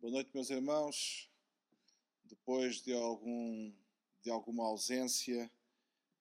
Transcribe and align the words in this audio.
Boa 0.00 0.12
noite, 0.14 0.30
meus 0.32 0.48
irmãos. 0.48 1.30
Depois 2.24 2.80
de, 2.80 2.94
algum, 2.94 3.70
de 4.22 4.30
alguma 4.30 4.64
ausência, 4.64 5.52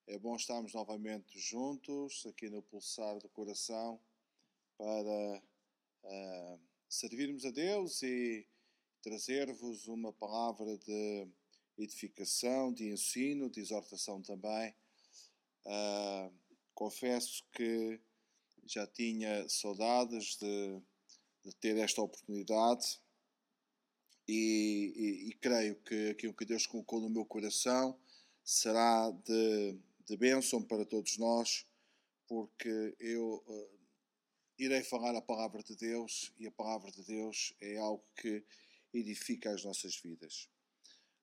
é 0.06 0.20
bom 0.20 0.36
estarmos 0.36 0.74
novamente 0.74 1.40
juntos 1.40 2.26
aqui 2.26 2.50
no 2.50 2.62
Pulsar 2.62 3.18
do 3.20 3.30
Coração 3.30 3.98
para 4.78 5.42
uh, 6.04 6.60
servirmos 6.90 7.46
a 7.46 7.52
Deus 7.52 8.04
e 8.04 8.46
trazer-vos 9.02 9.88
uma 9.88 10.12
palavra 10.12 10.78
de 10.78 11.26
edificação, 11.78 12.74
de 12.74 12.90
ensino, 12.90 13.50
de 13.50 13.62
exortação 13.62 14.22
também. 14.22 14.76
Uh, 15.66 16.34
confesso 16.76 17.46
que 17.54 17.98
já 18.66 18.86
tinha 18.86 19.48
saudades 19.48 20.36
de, 20.36 20.82
de 21.46 21.56
ter 21.56 21.78
esta 21.78 22.02
oportunidade 22.02 23.00
e, 24.32 24.94
e, 24.96 25.30
e, 25.30 25.34
creio 25.34 25.76
que 25.78 26.12
aquilo 26.12 26.36
que 26.36 26.46
Deus 26.46 26.68
colocou 26.68 27.02
no 27.02 27.10
meu 27.10 27.26
coração 27.26 28.00
será 28.44 29.10
de, 29.10 29.76
de 30.06 30.16
bênção 30.18 30.62
para 30.62 30.86
todos 30.86 31.18
nós, 31.18 31.66
porque 32.28 32.96
eu 33.00 33.44
uh, 33.48 33.80
irei 34.60 34.84
falar 34.84 35.16
a 35.16 35.22
palavra 35.22 35.64
de 35.64 35.76
Deus 35.76 36.32
e 36.38 36.46
a 36.46 36.52
palavra 36.52 36.92
de 36.92 37.04
Deus 37.04 37.56
é 37.60 37.78
algo 37.78 38.04
que 38.16 38.46
edifica 38.94 39.52
as 39.52 39.64
nossas 39.64 39.96
vidas. 39.96 40.48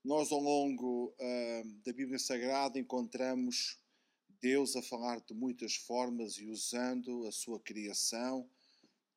Nós, 0.04 0.32
ao 0.32 0.40
longo 0.40 1.14
uh, 1.16 1.72
da 1.84 1.92
Bíblia 1.92 2.18
Sagrada, 2.18 2.76
encontramos 2.76 3.78
Deus 4.40 4.74
a 4.74 4.82
falar 4.82 5.20
de 5.20 5.32
muitas 5.32 5.76
formas 5.76 6.38
e 6.38 6.46
usando 6.46 7.24
a 7.28 7.30
sua 7.30 7.60
criação, 7.60 8.50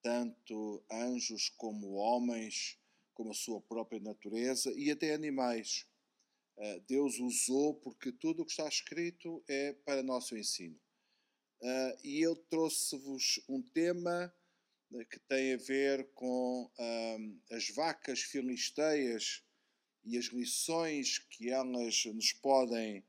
tanto 0.04 0.84
anjos 0.92 1.50
como 1.50 1.94
homens 1.94 2.79
como 3.20 3.32
a 3.32 3.36
sua 3.36 3.60
própria 3.60 4.00
natureza 4.00 4.72
e 4.78 4.90
até 4.90 5.14
animais. 5.14 5.86
Uh, 6.56 6.80
Deus 6.88 7.20
usou 7.20 7.76
porque 7.76 8.14
tudo 8.14 8.44
o 8.44 8.46
que 8.46 8.52
está 8.52 8.66
escrito 8.66 9.44
é 9.46 9.74
para 9.74 10.02
nosso 10.02 10.38
ensino. 10.38 10.80
Uh, 11.62 12.00
e 12.02 12.22
eu 12.22 12.34
trouxe-vos 12.50 13.44
um 13.50 13.62
tema 13.62 14.34
uh, 14.92 15.06
que 15.08 15.20
tem 15.20 15.54
a 15.54 15.58
ver 15.58 16.10
com 16.14 16.72
as 17.52 17.70
vacas 17.72 18.22
filisteias 18.22 19.44
e 20.06 20.18
as 20.18 20.28
lições 20.28 21.20
que 21.20 21.50
elas 21.50 22.06
nos 22.06 22.32
podem 22.32 23.04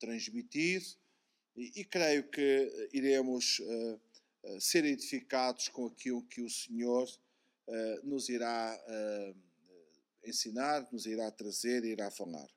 transmitir, 0.00 0.82
e, 1.56 1.80
e, 1.80 1.84
creio 1.84 2.28
que 2.28 2.88
iremos 2.92 3.60
ser 4.58 4.84
edificados 4.84 5.68
com 5.68 5.86
aquilo 5.86 6.26
que 6.26 6.42
o 6.42 6.50
Senhor 6.50 7.08
eh, 7.72 8.00
nos 8.02 8.28
irá 8.28 8.84
uh, 8.88 9.36
ensinar, 10.28 10.88
nos 10.90 11.06
irá 11.06 11.30
trazer, 11.30 11.84
irá 11.84 12.10
falar. 12.10 12.48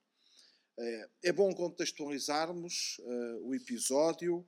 Uh, 0.75 1.09
é 1.21 1.31
bom 1.31 1.53
contextualizarmos 1.53 2.99
o 3.43 3.53
episódio. 3.53 4.43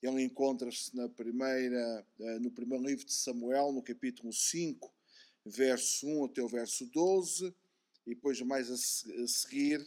Ele 0.00 0.22
encontra-se 0.22 0.94
na 0.94 1.08
primeira, 1.08 2.06
no 2.40 2.50
primeiro 2.50 2.84
livro 2.84 3.04
de 3.04 3.12
Samuel, 3.12 3.72
no 3.72 3.82
capítulo 3.82 4.32
5, 4.32 4.94
verso 5.46 6.06
1 6.06 6.26
até 6.26 6.42
o 6.42 6.48
verso 6.48 6.86
12, 6.86 7.46
e 8.06 8.10
depois 8.14 8.40
mais 8.42 8.70
a 8.70 8.76
seguir 9.26 9.82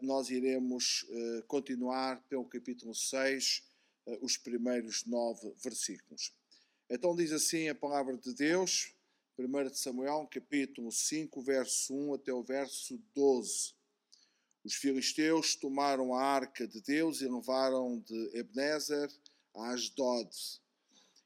nós 0.00 0.30
iremos 0.30 1.06
continuar 1.46 2.24
pelo 2.30 2.46
capítulo 2.46 2.94
6, 2.94 3.62
os 4.22 4.38
primeiros 4.38 5.04
nove 5.04 5.52
versículos. 5.62 6.34
Então 6.88 7.14
diz 7.14 7.30
assim 7.30 7.68
a 7.68 7.74
palavra 7.74 8.16
de 8.16 8.32
Deus, 8.34 8.94
1 9.40 9.74
Samuel, 9.74 10.28
capítulo 10.30 10.92
5, 10.92 11.40
verso 11.40 11.94
1 11.94 12.14
até 12.14 12.30
o 12.30 12.42
verso 12.42 13.00
12. 13.14 13.72
Os 14.62 14.74
filisteus 14.74 15.54
tomaram 15.54 16.12
a 16.12 16.22
arca 16.22 16.68
de 16.68 16.82
Deus 16.82 17.22
e 17.22 17.26
levaram 17.26 17.98
de 18.00 18.38
Ebenezer 18.38 19.08
a 19.56 19.70
Asdod. 19.70 20.28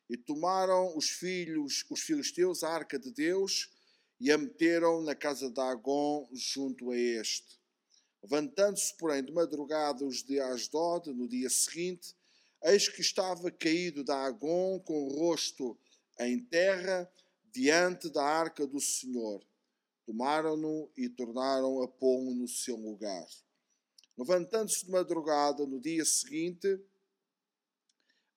E 0.08 0.16
tomaram 0.16 0.96
os 0.96 1.10
filhos, 1.10 1.84
os 1.90 2.02
filisteus, 2.02 2.62
a 2.62 2.70
arca 2.70 3.00
de 3.00 3.10
Deus 3.10 3.68
e 4.20 4.30
a 4.30 4.38
meteram 4.38 5.02
na 5.02 5.16
casa 5.16 5.50
de 5.50 5.60
Agon 5.60 6.28
junto 6.32 6.92
a 6.92 6.96
este. 6.96 7.58
Levantando-se, 8.22 8.96
porém, 8.96 9.24
de 9.24 9.32
madrugada 9.32 10.04
os 10.04 10.22
de 10.22 10.38
Asdod, 10.38 11.12
no 11.12 11.26
dia 11.26 11.50
seguinte, 11.50 12.14
eis 12.62 12.88
que 12.88 13.00
estava 13.00 13.50
caído 13.50 14.04
da 14.04 14.24
Agon 14.24 14.78
com 14.78 15.02
o 15.04 15.08
rosto 15.08 15.76
em 16.20 16.38
terra 16.44 17.10
diante 17.54 18.10
da 18.10 18.24
arca 18.24 18.66
do 18.66 18.80
Senhor. 18.80 19.40
Tomaram-no 20.04 20.90
e 20.96 21.08
tornaram 21.08 21.80
a 21.82 21.88
pô-lo 21.88 22.34
no 22.34 22.48
seu 22.48 22.76
lugar. 22.76 23.26
Levantando-se 24.18 24.84
de 24.84 24.90
madrugada 24.90 25.64
no 25.64 25.80
dia 25.80 26.04
seguinte, 26.04 26.78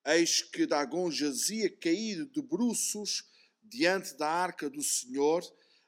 eis 0.05 0.41
que 0.41 0.67
Dagon 0.67 1.09
jazia 1.09 1.69
caído 1.69 2.27
de 2.27 2.41
bruços 2.41 3.27
diante 3.63 4.15
da 4.15 4.29
arca 4.29 4.69
do 4.69 4.81
Senhor, 4.81 5.43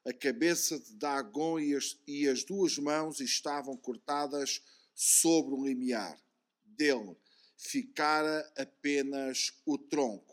a 0.06 0.12
cabeça 0.12 0.80
de 0.80 0.96
Dagon 0.96 1.60
e 1.60 1.76
as, 1.76 1.98
e 2.08 2.28
as 2.28 2.44
duas 2.44 2.78
mãos 2.78 3.20
estavam 3.20 3.78
cortadas 3.78 4.62
sobre 4.94 5.54
o 5.54 5.64
limiar. 5.64 6.20
Dele 6.66 7.16
ficara 7.58 8.52
apenas 8.58 9.54
o 9.66 9.78
tronco. 9.78 10.29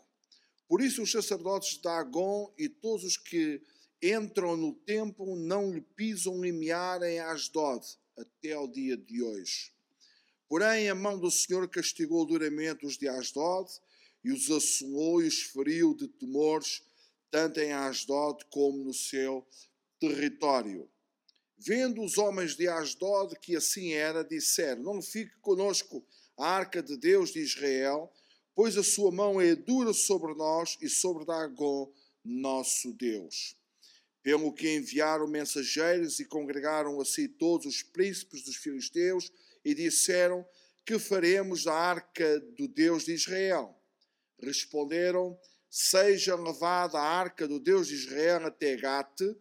Por 0.67 0.81
isso, 0.81 1.01
os 1.01 1.11
sacerdotes 1.11 1.75
de 1.75 1.81
Dagon 1.81 2.53
e 2.57 2.67
todos 2.67 3.03
os 3.03 3.17
que 3.17 3.61
entram 4.01 4.57
no 4.57 4.73
templo 4.73 5.35
não 5.35 5.71
lhe 5.71 5.81
pisam 5.81 6.41
limiar 6.41 7.01
em 7.03 7.19
Asdod 7.19 7.85
até 8.17 8.53
ao 8.53 8.67
dia 8.67 8.97
de 8.97 9.23
hoje. 9.23 9.71
Porém, 10.47 10.89
a 10.89 10.95
mão 10.95 11.19
do 11.19 11.29
Senhor 11.29 11.67
castigou 11.67 12.25
duramente 12.25 12.85
os 12.85 12.97
de 12.97 13.07
Asdod 13.07 13.69
e 14.23 14.31
os 14.31 14.49
assolou 14.49 15.21
e 15.21 15.27
os 15.27 15.41
feriu 15.41 15.93
de 15.93 16.07
temores, 16.07 16.83
tanto 17.29 17.59
em 17.59 17.73
Asdod 17.73 18.45
como 18.49 18.83
no 18.83 18.93
seu 18.93 19.45
território. 19.99 20.89
Vendo 21.57 22.01
os 22.03 22.17
homens 22.17 22.55
de 22.55 22.67
Asdod 22.67 23.35
que 23.39 23.55
assim 23.55 23.93
era, 23.93 24.23
disseram: 24.23 24.83
Não 24.83 25.01
fique 25.01 25.35
conosco 25.39 26.05
a 26.37 26.47
arca 26.47 26.81
de 26.81 26.95
Deus 26.95 27.31
de 27.31 27.39
Israel, 27.39 28.11
pois 28.57 28.75
a 28.75 28.81
sua 28.81 29.11
mão 29.11 29.39
é 29.39 29.55
dura 29.55 29.93
sobre 29.93 30.33
nós 30.33 30.79
e 30.81 30.89
sobre 30.89 31.23
Dagon, 31.25 31.93
nosso 32.25 32.91
Deus. 32.91 33.55
Pelo 34.23 34.51
que 34.51 34.77
enviaram 34.77 35.27
mensageiros 35.27 36.19
e 36.19 36.25
congregaram 36.25 36.99
a 36.99 37.05
si 37.05 37.27
todos 37.27 37.67
os 37.67 37.83
príncipes 37.83 38.43
dos 38.43 38.55
filisteus 38.55 39.31
e 39.63 39.75
disseram: 39.75 40.43
Que 40.83 40.97
faremos 40.97 41.65
da 41.65 41.73
arca 41.75 42.39
do 42.57 42.67
Deus 42.67 43.05
de 43.05 43.13
Israel? 43.13 43.79
Responderam: 44.41 45.39
Seja 45.69 46.35
levada 46.35 46.97
a 46.97 47.03
arca 47.03 47.47
do 47.47 47.59
Deus 47.59 47.87
de 47.87 47.93
Israel 47.93 48.47
até 48.47 48.75
Gate, 48.75 49.37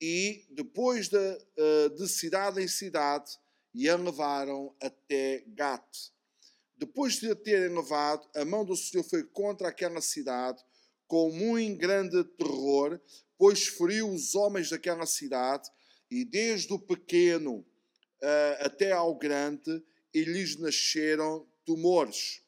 e 0.00 0.46
depois 0.48 1.10
de, 1.10 1.18
eh, 1.18 1.88
de 1.90 2.08
cidade 2.08 2.62
em 2.62 2.68
cidade, 2.68 3.30
e 3.74 3.90
a 3.90 3.96
levaram 3.96 4.74
até 4.80 5.44
Gate. 5.48 6.13
Depois 6.76 7.20
de 7.20 7.30
a 7.30 7.36
terem 7.36 7.74
levado, 7.74 8.28
a 8.34 8.44
mão 8.44 8.64
do 8.64 8.76
Senhor 8.76 9.04
foi 9.04 9.22
contra 9.22 9.68
aquela 9.68 10.00
cidade 10.00 10.62
com 11.06 11.30
muito 11.30 11.78
grande 11.78 12.24
terror, 12.24 13.00
pois 13.38 13.66
feriu 13.66 14.10
os 14.10 14.34
homens 14.34 14.70
daquela 14.70 15.06
cidade, 15.06 15.68
e 16.10 16.24
desde 16.24 16.72
o 16.72 16.78
pequeno 16.78 17.58
uh, 17.58 17.64
até 18.60 18.92
ao 18.92 19.14
grande, 19.14 19.82
e 20.12 20.22
lhes 20.22 20.56
nasceram 20.56 21.46
tumores. 21.64 22.42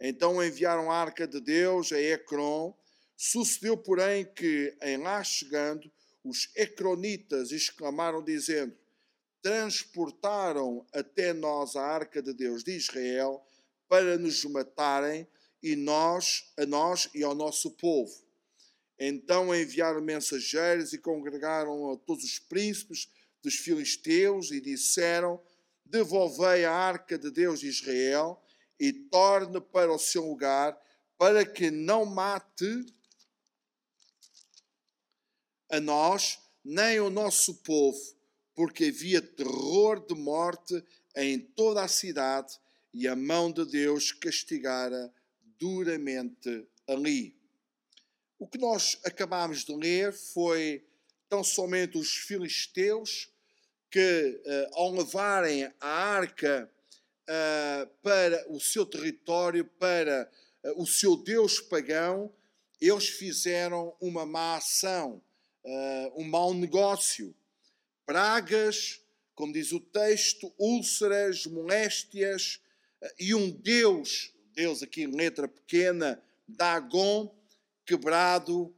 Então 0.00 0.44
enviaram 0.44 0.90
a 0.90 0.96
arca 0.96 1.26
de 1.26 1.40
Deus 1.40 1.92
a 1.92 2.00
Ecrom. 2.00 2.74
Sucedeu, 3.16 3.76
porém, 3.76 4.26
que, 4.26 4.76
em 4.82 4.98
lá 4.98 5.24
chegando, 5.24 5.90
os 6.22 6.50
ecronitas 6.54 7.50
exclamaram, 7.50 8.22
dizendo: 8.22 8.76
Transportaram 9.40 10.86
até 10.92 11.32
nós 11.32 11.76
a 11.76 11.82
arca 11.82 12.20
de 12.20 12.34
Deus 12.34 12.62
de 12.62 12.72
Israel 12.72 13.42
para 13.88 14.18
nos 14.18 14.44
matarem 14.44 15.26
e 15.62 15.74
nós, 15.74 16.52
a 16.58 16.66
nós 16.66 17.08
e 17.14 17.22
ao 17.22 17.34
nosso 17.34 17.70
povo. 17.72 18.12
Então 18.98 19.54
enviaram 19.54 20.00
mensageiros 20.00 20.92
e 20.92 20.98
congregaram 20.98 21.92
a 21.92 21.96
todos 21.96 22.24
os 22.24 22.38
príncipes 22.38 23.10
dos 23.42 23.56
filisteus 23.56 24.50
e 24.50 24.60
disseram: 24.60 25.40
Devolvei 25.84 26.64
a 26.64 26.72
arca 26.72 27.18
de 27.18 27.30
Deus 27.30 27.60
de 27.60 27.68
Israel 27.68 28.42
e 28.78 28.92
torne 28.92 29.60
para 29.60 29.92
o 29.92 29.98
seu 29.98 30.26
lugar, 30.26 30.78
para 31.18 31.44
que 31.44 31.70
não 31.70 32.04
mate 32.04 32.86
a 35.70 35.80
nós 35.80 36.38
nem 36.64 37.00
o 37.00 37.10
nosso 37.10 37.54
povo, 37.62 38.00
porque 38.54 38.86
havia 38.86 39.20
terror 39.20 40.04
de 40.06 40.14
morte 40.14 40.82
em 41.14 41.38
toda 41.38 41.82
a 41.82 41.88
cidade 41.88 42.58
e 42.96 43.06
a 43.06 43.14
mão 43.14 43.52
de 43.52 43.62
Deus 43.66 44.10
castigara 44.10 45.12
duramente 45.58 46.66
ali. 46.88 47.36
O 48.38 48.48
que 48.48 48.56
nós 48.56 48.98
acabámos 49.04 49.66
de 49.66 49.76
ler 49.76 50.14
foi 50.14 50.82
tão 51.28 51.44
somente 51.44 51.98
os 51.98 52.16
filisteus 52.16 53.30
que, 53.90 54.42
uh, 54.46 54.78
ao 54.78 54.94
levarem 54.94 55.70
a 55.78 55.86
arca 55.86 56.70
uh, 57.28 57.86
para 58.02 58.50
o 58.50 58.58
seu 58.58 58.86
território, 58.86 59.66
para 59.78 60.30
uh, 60.64 60.82
o 60.82 60.86
seu 60.86 61.18
Deus 61.18 61.60
pagão, 61.60 62.32
eles 62.80 63.10
fizeram 63.10 63.94
uma 64.00 64.24
má 64.24 64.56
ação, 64.56 65.22
um 66.14 66.24
mau 66.24 66.52
negócio. 66.52 67.34
Pragas, 68.04 69.00
como 69.34 69.52
diz 69.52 69.72
o 69.72 69.80
texto, 69.80 70.52
úlceras, 70.58 71.46
moléstias 71.46 72.60
e 73.18 73.34
um 73.34 73.50
Deus, 73.50 74.32
Deus 74.54 74.82
aqui 74.82 75.02
em 75.02 75.14
letra 75.14 75.46
pequena, 75.46 76.22
Dagon, 76.48 77.34
quebrado 77.84 78.74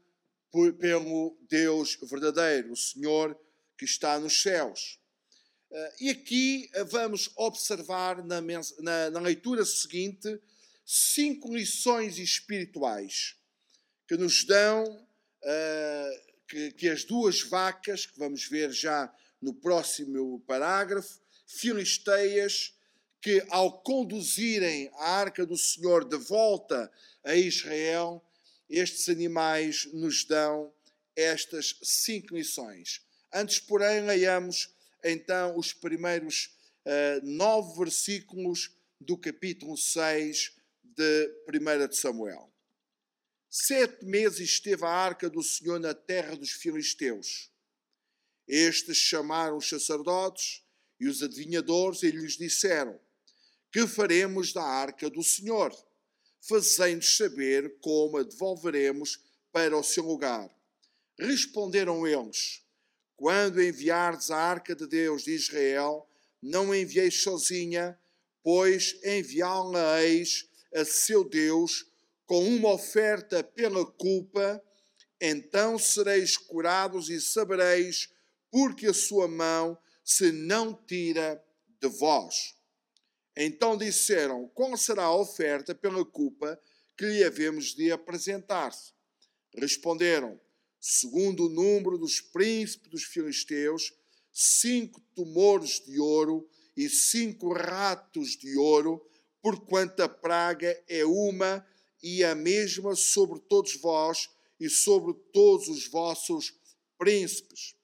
por, 0.51 0.73
pelo 0.75 1.39
Deus 1.49 1.99
verdadeiro, 2.03 2.73
o 2.73 2.77
Senhor 2.77 3.39
que 3.77 3.85
está 3.85 4.19
nos 4.19 4.43
céus. 4.43 4.99
Uh, 5.71 5.77
e 6.01 6.11
aqui 6.11 6.71
uh, 6.75 6.85
vamos 6.87 7.31
observar 7.37 8.25
na, 8.25 8.41
na, 8.41 9.11
na, 9.11 9.21
leitura 9.21 9.65
seguinte 9.67 10.41
cinco 10.85 11.55
lições 11.55 12.19
espirituais 12.19 13.37
que 14.07 14.17
nos 14.17 14.45
dão 14.45 14.85
uh, 14.85 16.29
que, 16.49 16.73
que, 16.73 16.89
as 16.89 17.05
duas 17.05 17.43
vacas, 17.43 18.07
que 18.07 18.19
vamos 18.19 18.49
ver 18.49 18.73
já 18.73 19.15
no 19.43 19.53
próximo 19.53 20.41
parágrafo, 20.47 21.21
filisteias, 21.47 22.75
que 23.21 23.45
ao 23.51 23.81
conduzirem 23.83 24.91
a 24.95 25.19
arca 25.19 25.45
do 25.45 25.57
Senhor 25.57 26.05
de 26.05 26.17
volta 26.17 26.91
a 27.25 27.35
Israel, 27.35 28.25
estes 28.69 29.09
animais 29.09 29.89
nos 29.93 30.25
dão 30.25 30.73
estas 31.17 31.77
cinco 31.83 32.37
lições. 32.37 33.03
Antes, 33.33 33.59
porém, 33.59 34.03
leiamos 34.03 34.73
então 35.03 35.57
os 35.57 35.73
primeiros 35.73 36.57
uh, 36.85 37.27
nove 37.27 37.77
versículos 37.79 38.71
do 39.01 39.17
capítulo 39.17 39.77
6 39.77 40.53
de 40.83 41.31
1 41.49 41.89
de 41.89 41.97
Samuel. 41.97 42.53
Sete 43.51 44.05
meses 44.05 44.41
esteve 44.51 44.85
a 44.85 44.91
arca 44.91 45.31
do 45.31 45.43
Senhor 45.43 45.81
na 45.81 45.95
terra 45.95 46.37
dos 46.37 46.51
filisteus. 46.51 47.51
Estes 48.47 48.97
chamaram 48.97 49.57
os 49.57 49.69
sacerdotes 49.69 50.63
e 51.01 51.07
os 51.07 51.23
adivinhadores 51.23 52.03
e 52.03 52.11
lhes 52.11 52.37
disseram: 52.37 52.99
Que 53.71 53.87
faremos 53.87 54.53
da 54.53 54.63
arca 54.63 55.11
do 55.11 55.23
Senhor? 55.23 55.75
Fazei-nos 56.41 57.17
saber 57.17 57.79
como 57.81 58.19
a 58.19 58.23
devolveremos 58.23 59.21
para 59.53 59.77
o 59.77 59.83
seu 59.83 60.05
lugar. 60.05 60.49
Responderam 61.19 62.07
eles: 62.07 62.63
quando 63.17 63.63
enviardes 63.63 64.31
a 64.31 64.39
arca 64.39 64.75
de 64.75 64.87
Deus 64.87 65.25
de 65.25 65.33
Israel, 65.33 66.09
não 66.41 66.75
envieis 66.75 67.23
sozinha, 67.23 67.99
pois 68.43 68.99
enviá-la-eis 69.05 70.49
a 70.75 70.85
seu 70.85 71.25
Deus 71.25 71.87
com 72.25 72.47
uma 72.47 72.73
oferta 72.73 73.43
pela 73.43 73.85
culpa, 73.85 74.63
então 75.21 75.79
sereis 75.79 76.37
curados 76.37 77.11
e 77.11 77.21
sabereis 77.21 78.09
porque 78.51 78.87
a 78.87 78.95
sua 78.95 79.27
mão 79.27 79.77
se 80.05 80.31
não 80.31 80.73
tira 80.73 81.43
de 81.81 81.89
vós. 81.89 82.55
Então 83.41 83.77
disseram: 83.77 84.49
Qual 84.49 84.77
será 84.77 85.05
a 85.05 85.15
oferta 85.15 85.73
pela 85.73 86.05
culpa 86.05 86.61
que 86.97 87.07
lhe 87.07 87.23
havemos 87.23 87.73
de 87.73 87.93
apresentar? 87.93 88.73
Responderam: 89.55 90.41
segundo 90.81 91.47
o 91.47 91.49
número 91.49 91.97
dos 91.97 92.21
príncipes 92.21 92.91
dos 92.91 93.05
filisteus, 93.05 93.95
cinco 94.33 95.01
tumores 95.15 95.81
de 95.87 96.01
ouro 96.01 96.51
e 96.77 96.89
cinco 96.89 97.53
ratos 97.53 98.37
de 98.37 98.57
ouro, 98.57 99.09
porquanto 99.41 100.03
a 100.03 100.09
praga 100.09 100.77
é 100.89 101.05
uma 101.05 101.65
e 102.03 102.25
a 102.25 102.35
mesma 102.35 102.97
sobre 102.97 103.39
todos 103.39 103.77
vós 103.77 104.29
e 104.59 104.69
sobre 104.69 105.15
todos 105.33 105.69
os 105.69 105.87
vossos 105.87 106.53
príncipes. 106.99 107.77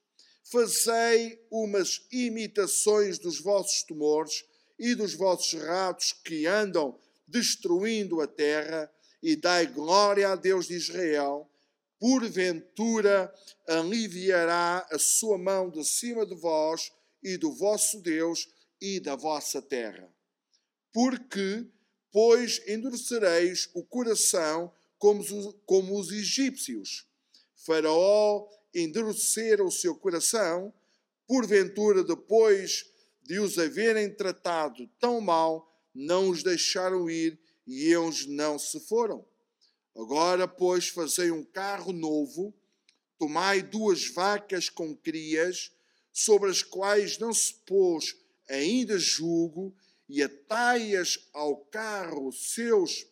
Fazei 0.43 1.41
umas 1.49 2.05
imitações 2.11 3.17
dos 3.17 3.39
vossos 3.39 3.81
tumores 3.83 4.43
e 4.77 4.95
dos 4.95 5.13
vossos 5.13 5.59
ratos 5.61 6.13
que 6.23 6.45
andam 6.45 6.97
destruindo 7.27 8.21
a 8.21 8.27
terra, 8.27 8.91
e 9.21 9.35
dai 9.35 9.65
glória 9.65 10.29
a 10.29 10.35
Deus 10.35 10.67
de 10.67 10.75
Israel, 10.75 11.49
porventura 11.99 13.33
aliviará 13.67 14.85
a 14.91 14.99
sua 14.99 15.37
mão 15.37 15.69
de 15.69 15.83
cima 15.83 16.25
de 16.25 16.35
vós 16.35 16.91
e 17.23 17.37
do 17.37 17.51
vosso 17.51 17.99
Deus 18.01 18.47
e 18.79 18.99
da 18.99 19.15
vossa 19.15 19.61
terra. 19.61 20.07
Porque, 20.93 21.65
pois, 22.11 22.61
endurecereis 22.67 23.69
o 23.73 23.83
coração 23.83 24.71
como 24.99 25.21
os, 25.21 25.55
como 25.65 25.99
os 25.99 26.11
egípcios. 26.11 27.07
Faraó 27.55 28.47
endurecera 28.73 29.63
o 29.63 29.71
seu 29.71 29.95
coração, 29.95 30.71
porventura, 31.25 32.03
depois 32.03 32.85
de 33.25 33.39
os 33.39 33.57
haverem 33.57 34.13
tratado 34.13 34.87
tão 34.99 35.19
mal, 35.19 35.71
não 35.93 36.29
os 36.29 36.43
deixaram 36.43 37.09
ir 37.09 37.39
e 37.65 37.91
eles 37.91 38.27
não 38.27 38.59
se 38.59 38.79
foram. 38.81 39.25
Agora, 39.95 40.47
pois, 40.47 40.89
fazei 40.89 41.31
um 41.31 41.43
carro 41.43 41.91
novo, 41.91 42.53
tomai 43.17 43.61
duas 43.61 44.07
vacas 44.09 44.69
com 44.69 44.95
crias, 44.95 45.71
sobre 46.11 46.49
as 46.49 46.61
quais 46.61 47.17
não 47.17 47.33
se 47.33 47.53
pôs 47.65 48.15
ainda 48.49 48.99
jugo, 48.99 49.75
e 50.07 50.21
atai-as 50.21 51.17
ao 51.33 51.57
carro 51.57 52.31
seus, 52.31 53.07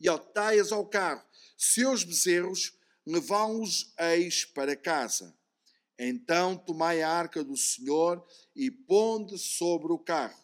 e 0.00 0.08
atai-as 0.08 0.72
ao 0.72 0.86
carro 0.86 1.22
seus 1.58 2.04
bezerros, 2.04 2.72
levá-los 3.06 3.92
eis 3.98 4.44
para 4.46 4.74
casa. 4.74 5.36
Então 5.98 6.56
tomai 6.56 7.02
a 7.02 7.08
arca 7.08 7.44
do 7.44 7.56
Senhor 7.56 8.24
e 8.54 8.70
ponde 8.70 9.38
sobre 9.38 9.92
o 9.92 9.98
carro, 9.98 10.42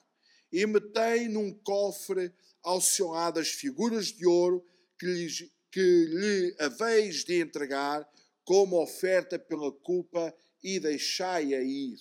e 0.53 0.65
metei 0.67 1.29
num 1.29 1.53
cofre 1.53 2.33
ao 2.63 2.81
seu 2.81 3.09
lado 3.09 3.41
as 3.41 3.49
figuras 3.49 4.07
de 4.07 4.27
ouro 4.27 4.65
que 4.99 5.07
lhe, 5.07 5.53
que 5.71 5.81
lhe 5.81 6.57
haveis 6.59 7.25
de 7.25 7.41
entregar 7.41 8.09
como 8.45 8.83
oferta 8.83 9.39
pela 9.39 9.73
culpa 9.73 10.35
e 10.63 10.79
deixai-a 10.79 11.63
ir. 11.63 11.99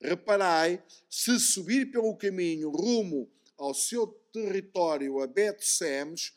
Reparai, 0.00 0.82
se 1.08 1.38
subir 1.38 1.90
pelo 1.90 2.16
caminho 2.16 2.70
rumo 2.70 3.30
ao 3.56 3.72
seu 3.72 4.06
território 4.32 5.20
a 5.20 5.26
Bet-Semes, 5.26 6.32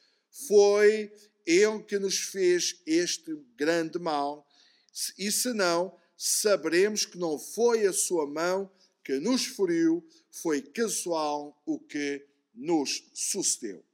foi 0.48 1.12
ele 1.46 1.82
que 1.84 1.98
nos 1.98 2.20
fez 2.20 2.82
este 2.86 3.36
grande 3.56 3.98
mal, 3.98 4.48
e 5.18 5.32
se 5.32 5.54
não, 5.54 5.98
saberemos 6.18 7.06
que 7.06 7.18
não 7.18 7.38
foi 7.38 7.86
a 7.86 7.94
sua 7.94 8.26
mão 8.26 8.70
que 9.04 9.20
nos 9.20 9.46
feriu, 9.46 10.06
foi 10.32 10.62
casual 10.62 11.62
o 11.66 11.80
que 11.80 12.26
nos 12.54 13.10
sucedeu. 13.14 13.86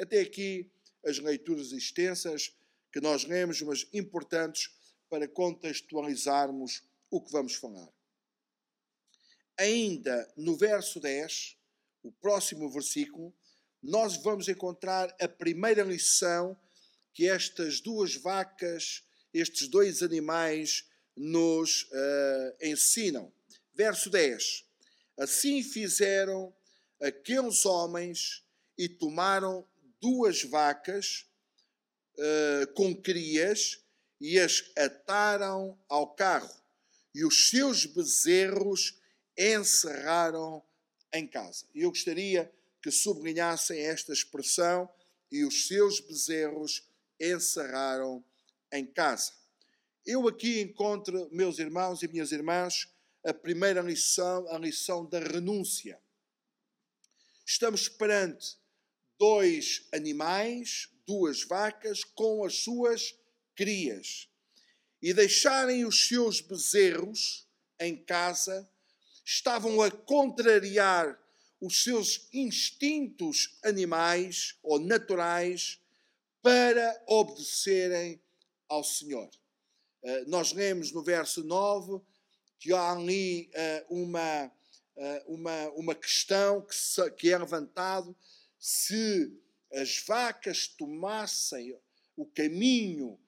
Até 0.00 0.20
aqui 0.20 0.70
as 1.04 1.18
leituras 1.18 1.72
extensas 1.72 2.56
que 2.92 3.00
nós 3.00 3.24
lemos, 3.24 3.60
mas 3.62 3.86
importantes 3.92 4.70
para 5.10 5.26
contextualizarmos 5.26 6.82
o 7.10 7.20
que 7.20 7.32
vamos 7.32 7.54
falar. 7.54 7.92
Ainda 9.58 10.32
no 10.36 10.56
verso 10.56 11.00
10, 11.00 11.56
o 12.02 12.12
próximo 12.12 12.70
versículo, 12.70 13.34
nós 13.82 14.16
vamos 14.16 14.48
encontrar 14.48 15.14
a 15.20 15.28
primeira 15.28 15.82
lição 15.82 16.56
que 17.12 17.28
estas 17.28 17.80
duas 17.80 18.14
vacas, 18.14 19.04
estes 19.34 19.68
dois 19.68 20.02
animais, 20.02 20.88
nos 21.16 21.84
uh, 21.84 22.56
ensinam. 22.62 23.32
Verso 23.74 24.10
10: 24.10 24.64
Assim 25.18 25.62
fizeram 25.62 26.54
aqueles 27.00 27.64
homens 27.66 28.44
e 28.78 28.88
tomaram 28.88 29.66
duas 30.00 30.42
vacas 30.42 31.26
uh, 32.18 32.72
com 32.74 32.94
crias 32.94 33.80
e 34.20 34.38
as 34.38 34.62
ataram 34.76 35.78
ao 35.88 36.14
carro, 36.14 36.54
e 37.14 37.24
os 37.24 37.48
seus 37.48 37.86
bezerros 37.86 39.00
encerraram 39.36 40.62
em 41.12 41.26
casa. 41.26 41.66
E 41.74 41.82
eu 41.82 41.90
gostaria 41.90 42.50
que 42.80 42.90
sublinhassem 42.90 43.80
esta 43.80 44.12
expressão, 44.12 44.88
e 45.30 45.44
os 45.44 45.66
seus 45.66 45.98
bezerros 46.00 46.86
encerraram 47.18 48.24
em 48.72 48.86
casa. 48.86 49.32
Eu 50.04 50.26
aqui 50.26 50.60
encontro, 50.60 51.28
meus 51.30 51.60
irmãos 51.60 52.02
e 52.02 52.08
minhas 52.08 52.32
irmãs, 52.32 52.88
a 53.24 53.32
primeira 53.32 53.80
lição, 53.80 54.48
a 54.48 54.58
lição 54.58 55.06
da 55.06 55.20
renúncia. 55.20 55.96
Estamos 57.46 57.88
perante 57.88 58.56
dois 59.16 59.86
animais, 59.92 60.88
duas 61.06 61.44
vacas 61.44 62.02
com 62.02 62.44
as 62.44 62.56
suas 62.64 63.14
crias. 63.54 64.28
e 65.00 65.12
deixarem 65.12 65.84
os 65.84 66.06
seus 66.06 66.40
bezerros 66.40 67.44
em 67.80 67.96
casa, 67.96 68.70
estavam 69.24 69.82
a 69.82 69.90
contrariar 69.90 71.20
os 71.60 71.82
seus 71.82 72.28
instintos 72.32 73.58
animais 73.64 74.56
ou 74.62 74.78
naturais 74.78 75.80
para 76.40 77.02
obedecerem 77.08 78.20
ao 78.68 78.84
Senhor. 78.84 79.28
Uh, 80.02 80.28
nós 80.28 80.52
lemos 80.52 80.90
no 80.90 81.02
verso 81.02 81.44
9 81.44 82.02
que 82.58 82.72
há 82.72 82.92
ali 82.92 83.48
uh, 83.88 84.02
uma, 84.02 84.46
uh, 84.46 85.32
uma, 85.32 85.68
uma 85.70 85.94
questão 85.94 86.60
que, 86.60 86.74
se, 86.74 87.10
que 87.12 87.30
é 87.30 87.38
levantado 87.38 88.16
se 88.58 89.32
as 89.72 90.02
vacas 90.06 90.66
tomassem 90.66 91.76
o 92.16 92.26
caminho 92.26 93.18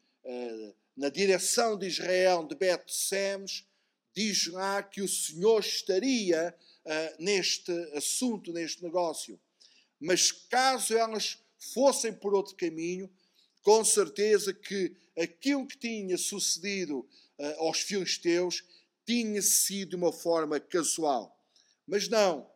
na 0.95 1.09
direção 1.09 1.76
de 1.76 1.87
Israel, 1.87 2.47
de 2.47 2.54
Bet-Semes, 2.54 3.66
diz 4.14 4.47
lá 4.49 4.83
que 4.83 5.00
o 5.00 5.09
Senhor 5.09 5.59
estaria 5.61 6.54
neste 7.19 7.73
assunto, 7.95 8.52
neste 8.52 8.83
negócio. 8.83 9.40
Mas 9.99 10.31
caso 10.31 10.97
elas 10.97 11.43
fossem 11.73 12.12
por 12.12 12.35
outro 12.35 12.54
caminho, 12.54 13.11
com 13.64 13.85
certeza 13.85 14.52
que 14.52 14.94
aquilo 15.18 15.66
que 15.66 15.78
tinha 15.78 16.16
sucedido 16.16 16.99
uh, 16.99 17.61
aos 17.61 17.80
filisteus 17.80 18.62
tinha 19.06 19.42
sido 19.42 19.90
de 19.90 19.97
uma 19.97 20.12
forma 20.12 20.61
casual. 20.61 21.37
Mas 21.87 22.09
não. 22.09 22.49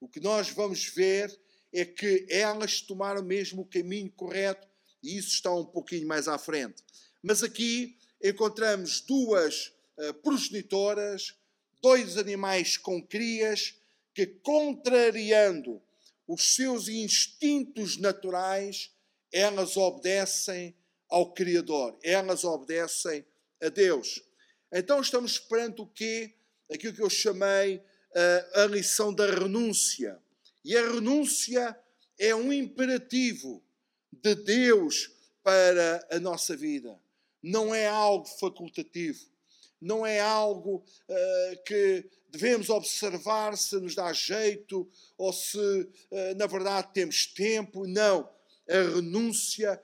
O 0.00 0.08
que 0.08 0.20
nós 0.20 0.50
vamos 0.50 0.86
ver 0.86 1.38
é 1.72 1.84
que 1.84 2.26
elas 2.28 2.80
tomaram 2.80 3.22
mesmo 3.22 3.62
o 3.62 3.66
caminho 3.66 4.10
correto 4.10 4.66
e 5.02 5.18
isso 5.18 5.28
está 5.28 5.54
um 5.54 5.64
pouquinho 5.66 6.08
mais 6.08 6.26
à 6.26 6.38
frente. 6.38 6.82
Mas 7.22 7.42
aqui 7.42 7.98
encontramos 8.22 9.02
duas 9.02 9.72
uh, 9.98 10.14
progenitoras, 10.14 11.34
dois 11.82 12.16
animais 12.16 12.78
com 12.78 13.02
crias, 13.02 13.74
que, 14.14 14.26
contrariando 14.26 15.82
os 16.26 16.54
seus 16.54 16.88
instintos 16.88 17.98
naturais, 17.98 18.90
elas 19.34 19.76
obedecem 19.76 20.74
ao 21.08 21.32
Criador, 21.32 21.98
elas 22.02 22.44
obedecem 22.44 23.24
a 23.60 23.68
Deus. 23.68 24.22
Então 24.72 25.00
estamos 25.00 25.38
perante 25.38 25.82
o 25.82 25.86
quê? 25.86 26.34
Aquilo 26.72 26.94
que 26.94 27.02
eu 27.02 27.10
chamei 27.10 27.76
uh, 27.76 28.60
a 28.60 28.66
lição 28.66 29.12
da 29.12 29.26
renúncia. 29.26 30.18
E 30.64 30.76
a 30.76 30.82
renúncia 30.82 31.78
é 32.18 32.34
um 32.34 32.52
imperativo 32.52 33.62
de 34.10 34.34
Deus 34.34 35.10
para 35.42 36.06
a 36.10 36.18
nossa 36.18 36.56
vida 36.56 36.98
não 37.44 37.74
é 37.74 37.86
algo 37.86 38.26
facultativo, 38.26 39.26
não 39.78 40.06
é 40.06 40.18
algo 40.18 40.82
uh, 41.08 41.62
que 41.64 42.08
devemos 42.30 42.70
observar 42.70 43.54
se 43.58 43.76
nos 43.76 43.94
dá 43.94 44.10
jeito 44.14 44.88
ou 45.18 45.30
se, 45.30 45.58
uh, 45.58 46.34
na 46.38 46.46
verdade, 46.46 46.88
temos 46.94 47.26
tempo. 47.26 47.86
Não. 47.86 48.26
A 48.68 48.94
renúncia, 48.94 49.80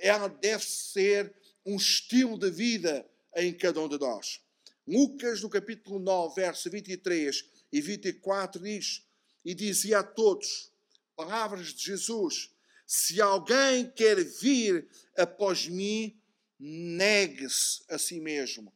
ela 0.00 0.28
deve 0.28 0.64
ser 0.64 1.34
um 1.64 1.76
estilo 1.76 2.38
de 2.38 2.50
vida 2.50 3.06
em 3.36 3.52
cada 3.52 3.80
um 3.80 3.88
de 3.88 3.98
nós. 3.98 4.40
Lucas, 4.86 5.42
no 5.42 5.48
capítulo 5.48 5.98
9, 5.98 6.34
verso 6.34 6.70
23 6.70 7.44
e 7.72 7.80
24, 7.80 8.62
diz: 8.62 9.04
E 9.44 9.54
dizia 9.54 10.00
a 10.00 10.02
todos, 10.02 10.72
palavras 11.14 11.72
de 11.72 11.84
Jesus: 11.84 12.50
Se 12.86 13.20
alguém 13.20 13.90
quer 13.90 14.22
vir 14.24 14.88
após 15.16 15.68
mim, 15.68 16.20
negue-se 16.58 17.82
a 17.88 17.98
si 17.98 18.20
mesmo. 18.20 18.72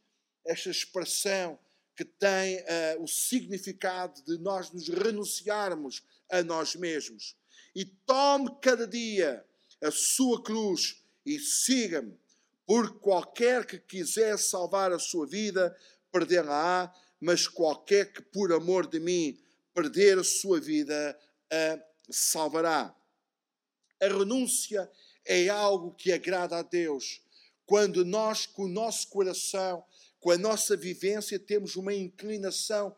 Esta 0.47 0.71
expressão 0.71 1.59
que 1.97 2.05
tem 2.05 2.59
uh, 2.59 3.03
o 3.03 3.07
significado 3.07 4.23
de 4.23 4.39
nós 4.39 4.71
nos 4.71 4.89
renunciarmos 4.89 6.03
a 6.31 6.43
nós 6.43 6.75
mesmos. 6.75 7.37
E 7.75 7.85
tome 7.85 8.51
cada 8.61 8.87
dia 8.87 9.45
a 9.83 9.91
sua 9.91 10.43
cruz 10.43 11.03
e 11.27 11.39
siga-me, 11.39 12.19
porque 12.67 12.99
qualquer 12.99 13.67
que 13.67 13.79
quiser 13.79 14.39
salvar 14.39 14.93
a 14.93 14.99
sua 14.99 15.27
vida, 15.27 15.77
perdê-la-á, 16.13 16.95
mas 17.21 17.49
qualquer 17.49 18.13
que 18.13 18.23
por 18.23 18.53
amor 18.53 18.87
de 18.87 19.01
mim 19.01 19.39
perder 19.75 20.19
a 20.19 20.25
sua 20.25 20.61
vida, 20.61 21.19
a 21.51 21.79
salvará. 22.11 22.95
A 24.01 24.07
renúncia 24.07 24.91
é 25.25 25.49
algo 25.49 25.95
que 25.95 26.13
agrada 26.13 26.59
a 26.59 26.63
Deus 26.63 27.25
quando 27.67 28.05
nós, 28.05 28.47
com 28.47 28.65
o 28.65 28.69
nosso 28.69 29.09
coração, 29.09 29.85
com 30.21 30.31
a 30.31 30.39
nossa 30.39 30.77
vivência, 30.77 31.39
temos 31.39 31.77
uma 31.77 31.95
inclinação 31.95 32.95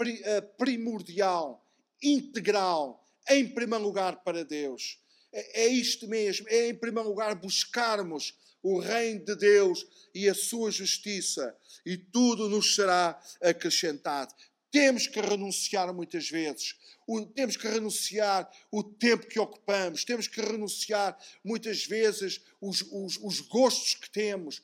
eh, 0.00 0.40
primordial, 0.40 1.64
integral, 2.02 3.05
em 3.28 3.48
primeiro 3.48 3.84
lugar 3.84 4.22
para 4.22 4.44
Deus. 4.44 4.98
É, 5.32 5.64
é 5.64 5.68
isto 5.68 6.08
mesmo, 6.08 6.46
é 6.48 6.68
em 6.68 6.74
primeiro 6.74 7.08
lugar 7.08 7.34
buscarmos 7.34 8.34
o 8.62 8.78
reino 8.78 9.24
de 9.24 9.36
Deus 9.36 9.86
e 10.14 10.28
a 10.28 10.34
sua 10.34 10.70
justiça, 10.70 11.56
e 11.84 11.96
tudo 11.96 12.48
nos 12.48 12.74
será 12.74 13.20
acrescentado. 13.40 14.34
Temos 14.72 15.06
que 15.06 15.20
renunciar 15.20 15.94
muitas 15.94 16.28
vezes. 16.28 16.74
O, 17.06 17.24
temos 17.24 17.56
que 17.56 17.68
renunciar 17.68 18.50
o 18.70 18.82
tempo 18.82 19.28
que 19.28 19.38
ocupamos, 19.38 20.04
temos 20.04 20.26
que 20.26 20.40
renunciar 20.40 21.16
muitas 21.44 21.86
vezes 21.86 22.40
os, 22.60 22.82
os, 22.90 23.16
os 23.22 23.40
gostos 23.40 23.94
que 23.94 24.10
temos, 24.10 24.60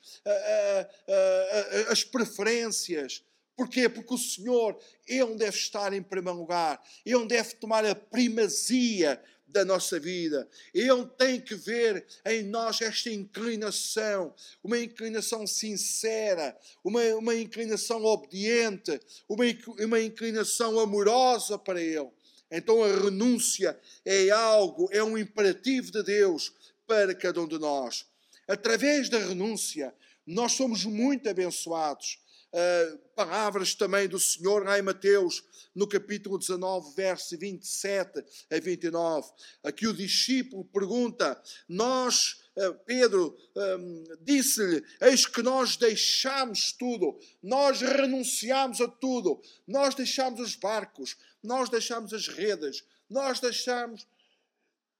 as 1.89 2.03
preferências. 2.03 3.23
Porquê? 3.63 3.89
Porque 3.89 4.13
o 4.13 4.19
Senhor, 4.19 4.77
Ele 5.07 5.37
deve 5.37 5.57
estar 5.57 5.93
em 5.93 6.03
primeiro 6.03 6.37
lugar, 6.37 6.83
Ele 7.07 7.25
deve 7.27 7.55
tomar 7.55 7.85
a 7.87 7.95
primazia 7.95 9.23
da 9.47 9.65
nossa 9.65 10.01
vida. 10.01 10.49
Ele 10.75 11.07
tem 11.17 11.41
que 11.41 11.55
ver 11.55 12.05
em 12.27 12.43
nós 12.43 12.81
esta 12.81 13.09
inclinação, 13.09 14.35
uma 14.65 14.81
inclinação 14.81 15.47
sincera, 15.47 16.59
uma, 16.83 17.01
uma 17.15 17.37
inclinação 17.37 18.05
obediente, 18.05 19.01
uma, 19.29 19.45
uma 19.79 20.01
inclinação 20.01 20.81
amorosa 20.81 21.57
para 21.57 21.81
Ele. 21.81 22.11
Então 22.51 22.83
a 22.83 22.89
renúncia 22.89 23.79
é 24.05 24.29
algo, 24.31 24.89
é 24.91 25.05
um 25.05 25.17
imperativo 25.17 25.93
de 25.93 26.03
Deus 26.03 26.53
para 26.85 27.15
cada 27.15 27.41
um 27.41 27.47
de 27.47 27.61
nós. 27.61 28.07
Através 28.49 29.09
da 29.09 29.19
renúncia, 29.19 29.95
nós 30.27 30.53
somos 30.53 30.85
muito 30.85 31.29
abençoados. 31.29 32.19
Uh, 32.53 32.99
palavras 33.17 33.75
também 33.75 34.07
do 34.07 34.21
Senhor 34.21 34.63
lá 34.63 34.79
em 34.79 34.83
Mateus, 34.83 35.43
no 35.75 35.89
capítulo 35.89 36.39
19, 36.39 36.95
verso 36.95 37.39
27 37.39 38.23
a 38.51 38.61
29. 38.61 39.31
Aqui 39.63 39.87
o 39.87 39.95
discípulo 39.95 40.63
pergunta: 40.67 41.41
Nós, 41.67 42.43
uh, 42.57 42.75
Pedro 42.85 43.35
um, 43.57 44.05
disse-lhe: 44.21 44.85
Eis 45.01 45.25
que 45.25 45.43
nós 45.43 45.79
deixamos 45.79 46.73
tudo, 46.73 47.19
nós 47.43 47.81
renunciamos 47.81 48.83
a 48.83 48.89
tudo, 48.89 49.41
nós 49.67 49.95
deixamos 49.95 50.39
os 50.39 50.55
barcos, 50.55 51.17
nós 51.43 51.71
deixamos 51.71 52.13
as 52.13 52.29
redes, 52.29 52.85
nós 53.09 53.41
deixamos, 53.41 54.07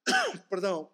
perdão, 0.49 0.89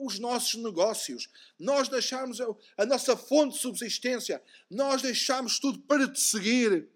os 0.00 0.18
nossos 0.18 0.54
negócios, 0.54 1.28
nós 1.58 1.88
deixamos 1.88 2.38
a 2.76 2.86
nossa 2.86 3.16
fonte 3.16 3.54
de 3.54 3.60
subsistência, 3.60 4.42
nós 4.70 5.02
deixamos 5.02 5.58
tudo 5.58 5.78
para 5.80 6.06
te 6.06 6.20
seguir, 6.20 6.88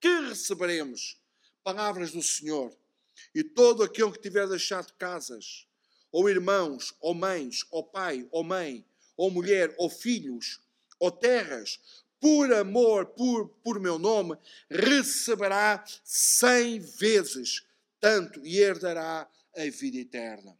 que 0.00 0.20
receberemos? 0.20 1.18
Palavras 1.62 2.12
do 2.12 2.22
Senhor. 2.22 2.74
E 3.34 3.44
todo 3.44 3.82
aquele 3.82 4.12
que 4.12 4.20
tiver 4.20 4.48
deixado 4.48 4.92
casas, 4.94 5.66
ou 6.10 6.28
irmãos, 6.28 6.94
ou 7.00 7.14
mães, 7.14 7.66
ou 7.70 7.84
pai, 7.84 8.26
ou 8.30 8.42
mãe, 8.42 8.84
ou 9.16 9.30
mulher, 9.30 9.74
ou 9.76 9.90
filhos, 9.90 10.60
ou 10.98 11.10
terras, 11.10 11.78
por 12.18 12.52
amor, 12.52 13.06
por, 13.06 13.48
por 13.62 13.78
meu 13.78 13.98
nome, 13.98 14.36
receberá 14.68 15.84
cem 16.04 16.78
vezes 16.78 17.64
tanto 17.98 18.44
e 18.44 18.58
herdará 18.58 19.28
a 19.54 19.70
vida 19.70 19.98
eterna. 19.98 20.56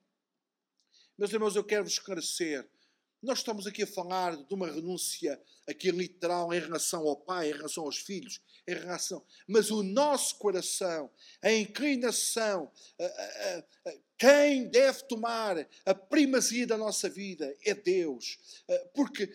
Meus 1.20 1.34
irmãos, 1.34 1.54
eu 1.54 1.62
quero 1.62 1.84
vos 1.84 1.92
esclarecer. 1.92 2.66
Nós 3.22 3.40
estamos 3.40 3.66
aqui 3.66 3.82
a 3.82 3.86
falar 3.86 4.34
de 4.34 4.54
uma 4.54 4.66
renúncia 4.66 5.38
aqui 5.68 5.90
literal 5.90 6.50
em 6.50 6.58
relação 6.58 7.06
ao 7.06 7.14
pai, 7.14 7.50
em 7.50 7.52
relação 7.52 7.84
aos 7.84 7.98
filhos, 7.98 8.40
em 8.66 8.72
relação. 8.72 9.22
Mas 9.46 9.70
o 9.70 9.82
nosso 9.82 10.36
coração, 10.36 11.10
a 11.42 11.52
inclinação, 11.52 12.72
quem 14.16 14.66
deve 14.70 15.02
tomar 15.02 15.68
a 15.84 15.94
primazia 15.94 16.66
da 16.66 16.78
nossa 16.78 17.06
vida 17.06 17.54
é 17.66 17.74
Deus. 17.74 18.38
Porque 18.94 19.30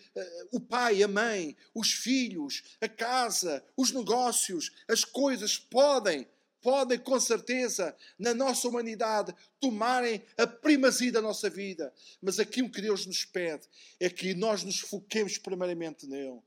o 0.50 0.58
pai, 0.58 1.04
a 1.04 1.08
mãe, 1.08 1.56
os 1.72 1.92
filhos, 1.92 2.64
a 2.80 2.88
casa, 2.88 3.64
os 3.76 3.92
negócios, 3.92 4.72
as 4.88 5.04
coisas 5.04 5.56
podem 5.56 6.26
podem, 6.62 6.98
com 6.98 7.18
certeza, 7.20 7.96
na 8.18 8.34
nossa 8.34 8.68
humanidade, 8.68 9.34
tomarem 9.60 10.22
a 10.36 10.46
primazia 10.46 11.12
da 11.12 11.22
nossa 11.22 11.48
vida. 11.48 11.92
Mas 12.20 12.38
aquilo 12.38 12.70
que 12.70 12.82
Deus 12.82 13.06
nos 13.06 13.24
pede 13.24 13.66
é 14.00 14.08
que 14.10 14.34
nós 14.34 14.62
nos 14.64 14.80
foquemos 14.80 15.38
primeiramente 15.38 16.06
nele. 16.06 16.40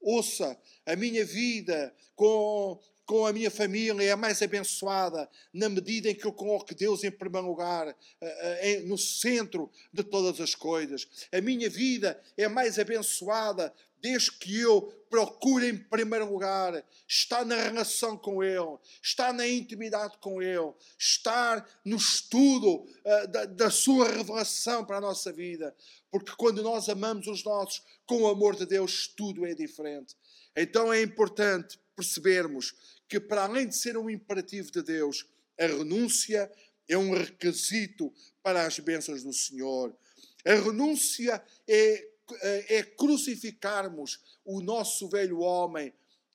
Ouça, 0.00 0.58
a 0.84 0.96
minha 0.96 1.24
vida 1.24 1.94
com, 2.16 2.80
com 3.06 3.24
a 3.24 3.32
minha 3.32 3.50
família 3.50 4.10
é 4.10 4.16
mais 4.16 4.42
abençoada 4.42 5.28
na 5.52 5.68
medida 5.68 6.10
em 6.10 6.14
que 6.14 6.24
eu 6.24 6.32
coloco 6.32 6.74
Deus 6.74 7.04
em 7.04 7.10
primeiro 7.10 7.46
lugar, 7.46 7.88
eh, 8.20 8.58
eh, 8.62 8.80
no 8.80 8.98
centro 8.98 9.70
de 9.92 10.02
todas 10.02 10.40
as 10.40 10.56
coisas. 10.56 11.06
A 11.30 11.40
minha 11.40 11.70
vida 11.70 12.20
é 12.36 12.48
mais 12.48 12.80
abençoada 12.80 13.72
desde 14.02 14.32
que 14.32 14.60
eu 14.60 14.82
procure 15.08 15.68
em 15.68 15.76
primeiro 15.76 16.30
lugar 16.30 16.84
estar 17.06 17.44
na 17.44 17.56
relação 17.56 18.16
com 18.16 18.42
Ele, 18.42 18.78
estar 19.02 19.32
na 19.32 19.46
intimidade 19.46 20.16
com 20.18 20.42
Ele, 20.42 20.72
estar 20.98 21.64
no 21.84 21.96
estudo 21.96 22.76
uh, 22.76 23.28
da, 23.28 23.44
da 23.44 23.70
Sua 23.70 24.08
revelação 24.08 24.84
para 24.84 24.96
a 24.96 25.00
nossa 25.00 25.32
vida. 25.32 25.74
Porque 26.10 26.32
quando 26.36 26.62
nós 26.62 26.88
amamos 26.88 27.26
os 27.26 27.44
nossos 27.44 27.82
com 28.06 28.22
o 28.22 28.26
amor 28.26 28.56
de 28.56 28.66
Deus, 28.66 29.06
tudo 29.06 29.46
é 29.46 29.54
diferente. 29.54 30.16
Então 30.56 30.92
é 30.92 31.00
importante 31.00 31.78
percebermos 31.94 32.74
que, 33.08 33.20
para 33.20 33.44
além 33.44 33.68
de 33.68 33.76
ser 33.76 33.96
um 33.96 34.10
imperativo 34.10 34.70
de 34.72 34.82
Deus, 34.82 35.26
a 35.60 35.66
renúncia 35.66 36.50
é 36.88 36.96
um 36.96 37.14
requisito 37.14 38.12
para 38.42 38.66
as 38.66 38.78
bênçãos 38.78 39.22
do 39.22 39.32
Senhor. 39.32 39.94
A 40.44 40.54
renúncia 40.54 41.42
é 41.68 42.11
é, 42.40 42.76
é 42.76 42.82
crucificarmos 42.82 44.20
o 44.44 44.60
nosso 44.60 45.08
velho 45.08 45.40
homem, 45.40 45.92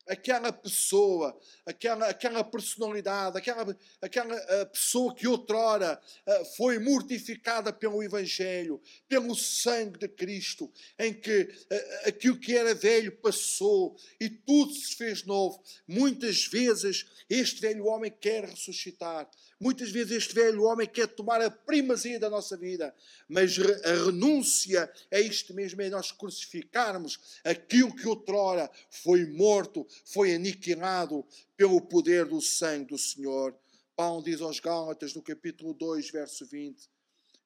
aquela 0.07 0.51
pessoa, 0.51 1.37
aquela, 1.65 2.07
aquela 2.07 2.43
personalidade, 2.43 3.37
aquela, 3.37 3.77
aquela 4.01 4.35
uh, 4.35 4.65
pessoa 4.71 5.13
que 5.13 5.27
outrora 5.27 5.99
uh, 6.25 6.45
foi 6.55 6.79
mortificada 6.79 7.73
pelo 7.73 8.01
Evangelho, 8.01 8.81
pelo 9.07 9.35
sangue 9.35 9.99
de 9.99 10.07
Cristo, 10.07 10.71
em 10.97 11.13
que 11.13 11.41
uh, 11.41 12.07
aquilo 12.07 12.39
que 12.39 12.55
era 12.55 12.73
velho 12.73 13.11
passou 13.17 13.95
e 14.19 14.29
tudo 14.29 14.73
se 14.73 14.95
fez 14.95 15.25
novo. 15.25 15.61
Muitas 15.87 16.45
vezes 16.45 17.05
este 17.29 17.61
velho 17.61 17.85
homem 17.85 18.11
quer 18.11 18.45
ressuscitar. 18.45 19.29
Muitas 19.59 19.89
vezes 19.89 20.11
este 20.11 20.35
velho 20.35 20.63
homem 20.63 20.87
quer 20.87 21.07
tomar 21.07 21.41
a 21.41 21.49
primazia 21.49 22.19
da 22.19 22.29
nossa 22.29 22.55
vida, 22.55 22.93
mas 23.27 23.57
a 23.83 24.05
renúncia 24.05 24.91
é 25.09 25.19
isto 25.19 25.51
mesmo, 25.51 25.81
é 25.81 25.89
nós 25.89 26.11
crucificarmos 26.11 27.39
aquilo 27.43 27.95
que 27.95 28.07
outrora 28.07 28.69
foi 28.91 29.25
morto, 29.25 29.87
foi 30.05 30.35
aniquilado 30.35 31.25
pelo 31.55 31.81
poder 31.81 32.25
do 32.25 32.39
sangue 32.39 32.89
do 32.89 32.97
Senhor. 32.99 33.57
Paulo 33.95 34.23
diz 34.23 34.41
aos 34.41 34.59
Gálatas 34.59 35.15
no 35.15 35.23
capítulo 35.23 35.73
2, 35.73 36.11
verso 36.11 36.45
20: 36.45 36.87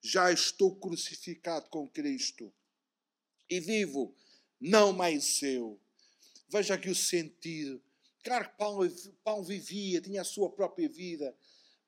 Já 0.02 0.34
estou 0.34 0.76
crucificado 0.76 1.70
com 1.70 1.88
Cristo 1.88 2.52
e 3.50 3.62
vivo, 3.62 4.14
não 4.60 4.92
mais 4.92 5.42
eu. 5.42 5.80
Veja 6.50 6.74
aqui 6.74 6.90
o 6.90 6.96
sentido. 6.96 7.82
Claro 8.22 8.50
que 8.50 8.58
Paulo, 8.58 8.92
Paulo 9.24 9.44
vivia, 9.46 10.02
tinha 10.02 10.22
a 10.22 10.26
sua 10.26 10.50
própria 10.50 10.90
vida 10.90 11.34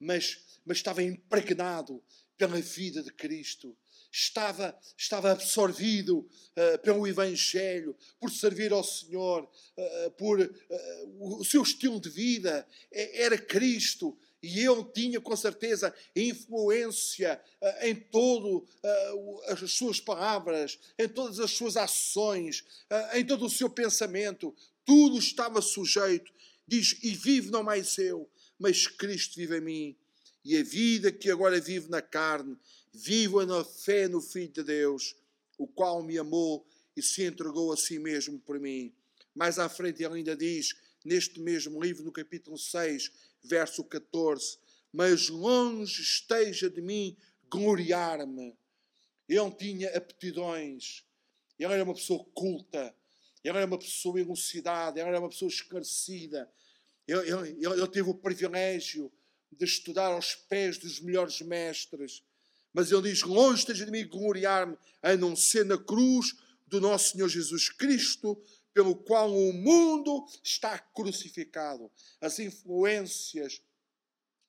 mas, 0.03 0.39
mas 0.65 0.77
estava 0.77 1.01
impregnado 1.01 2.03
pela 2.37 2.59
vida 2.59 3.01
de 3.01 3.11
Cristo. 3.11 3.75
Estava, 4.11 4.77
estava 4.95 5.31
absorvido 5.31 6.19
uh, 6.19 6.79
pelo 6.83 7.07
Evangelho, 7.07 7.95
por 8.19 8.29
servir 8.29 8.71
ao 8.71 8.83
Senhor, 8.83 9.43
uh, 9.43 10.11
por 10.11 10.39
uh, 10.39 11.39
o 11.39 11.43
seu 11.43 11.63
estilo 11.63 11.99
de 11.99 12.09
vida 12.09 12.67
era 12.91 13.37
Cristo. 13.37 14.15
E 14.43 14.59
ele 14.59 14.83
tinha 14.93 15.21
com 15.21 15.35
certeza 15.37 15.95
influência 16.13 17.41
uh, 17.61 17.85
em 17.85 17.95
todo 17.95 18.57
uh, 18.57 19.41
as 19.47 19.71
suas 19.71 20.01
palavras, 20.01 20.77
em 20.99 21.07
todas 21.07 21.39
as 21.39 21.51
suas 21.51 21.77
ações, 21.77 22.59
uh, 22.91 23.17
em 23.17 23.25
todo 23.25 23.45
o 23.45 23.49
seu 23.49 23.69
pensamento. 23.69 24.53
Tudo 24.85 25.17
estava 25.17 25.61
sujeito. 25.61 26.29
Diz: 26.67 26.97
E 27.01 27.11
vive 27.11 27.51
não 27.51 27.63
mais 27.63 27.97
eu, 27.97 28.29
mas 28.63 28.87
Cristo 28.87 29.35
vive 29.35 29.57
em 29.57 29.61
mim. 29.61 29.97
E 30.45 30.55
a 30.55 30.63
vida 30.63 31.11
que 31.11 31.29
agora 31.29 31.59
vivo 31.59 31.89
na 31.89 32.01
carne, 32.01 32.57
vivo 32.93 33.45
na 33.45 33.61
fé 33.61 34.07
no 34.07 34.21
Filho 34.21 34.53
de 34.53 34.63
Deus, 34.63 35.17
o 35.57 35.67
qual 35.67 36.01
me 36.01 36.17
amou 36.17 36.65
e 36.95 37.01
se 37.01 37.25
entregou 37.25 37.73
a 37.73 37.77
si 37.77 37.99
mesmo 37.99 38.39
por 38.39 38.57
mim. 38.61 38.93
Mais 39.35 39.59
à 39.59 39.67
frente 39.67 40.01
ele 40.01 40.15
ainda 40.15 40.33
diz, 40.33 40.77
neste 41.03 41.41
mesmo 41.41 41.83
livro, 41.83 42.05
no 42.05 42.11
capítulo 42.11 42.57
6, 42.57 43.11
verso 43.43 43.83
14: 43.83 44.57
Mas 44.93 45.27
longe 45.27 46.01
esteja 46.01 46.69
de 46.69 46.81
mim 46.81 47.17
gloriar-me. 47.49 48.55
Ele 49.27 49.51
tinha 49.51 49.89
aptidões, 49.89 51.03
ele 51.59 51.73
era 51.73 51.83
uma 51.83 51.95
pessoa 51.95 52.23
culta, 52.33 52.95
ele 53.43 53.57
era 53.57 53.67
uma 53.67 53.77
pessoa 53.77 54.21
elucidada, 54.21 55.01
ele 55.01 55.09
era 55.09 55.19
uma 55.19 55.29
pessoa 55.29 55.49
esclarecida, 55.49 56.49
ele, 57.07 57.29
ele, 57.29 57.65
ele 57.65 57.87
teve 57.87 58.09
o 58.09 58.15
privilégio 58.15 59.11
de 59.51 59.65
estudar 59.65 60.07
aos 60.07 60.35
pés 60.35 60.77
dos 60.77 60.99
melhores 60.99 61.41
mestres. 61.41 62.23
Mas 62.73 62.91
ele 62.91 63.09
diz: 63.09 63.21
Longe 63.21 63.59
esteja 63.59 63.85
de 63.85 63.91
mim 63.91 64.07
gloriar-me, 64.07 64.77
a 65.01 65.15
não 65.15 65.35
ser 65.35 65.65
na 65.65 65.77
cruz 65.77 66.35
do 66.67 66.81
nosso 66.81 67.11
Senhor 67.11 67.29
Jesus 67.29 67.69
Cristo, 67.69 68.41
pelo 68.73 68.95
qual 68.95 69.31
o 69.31 69.53
mundo 69.53 70.25
está 70.43 70.79
crucificado. 70.79 71.91
As 72.19 72.39
influências, 72.39 73.61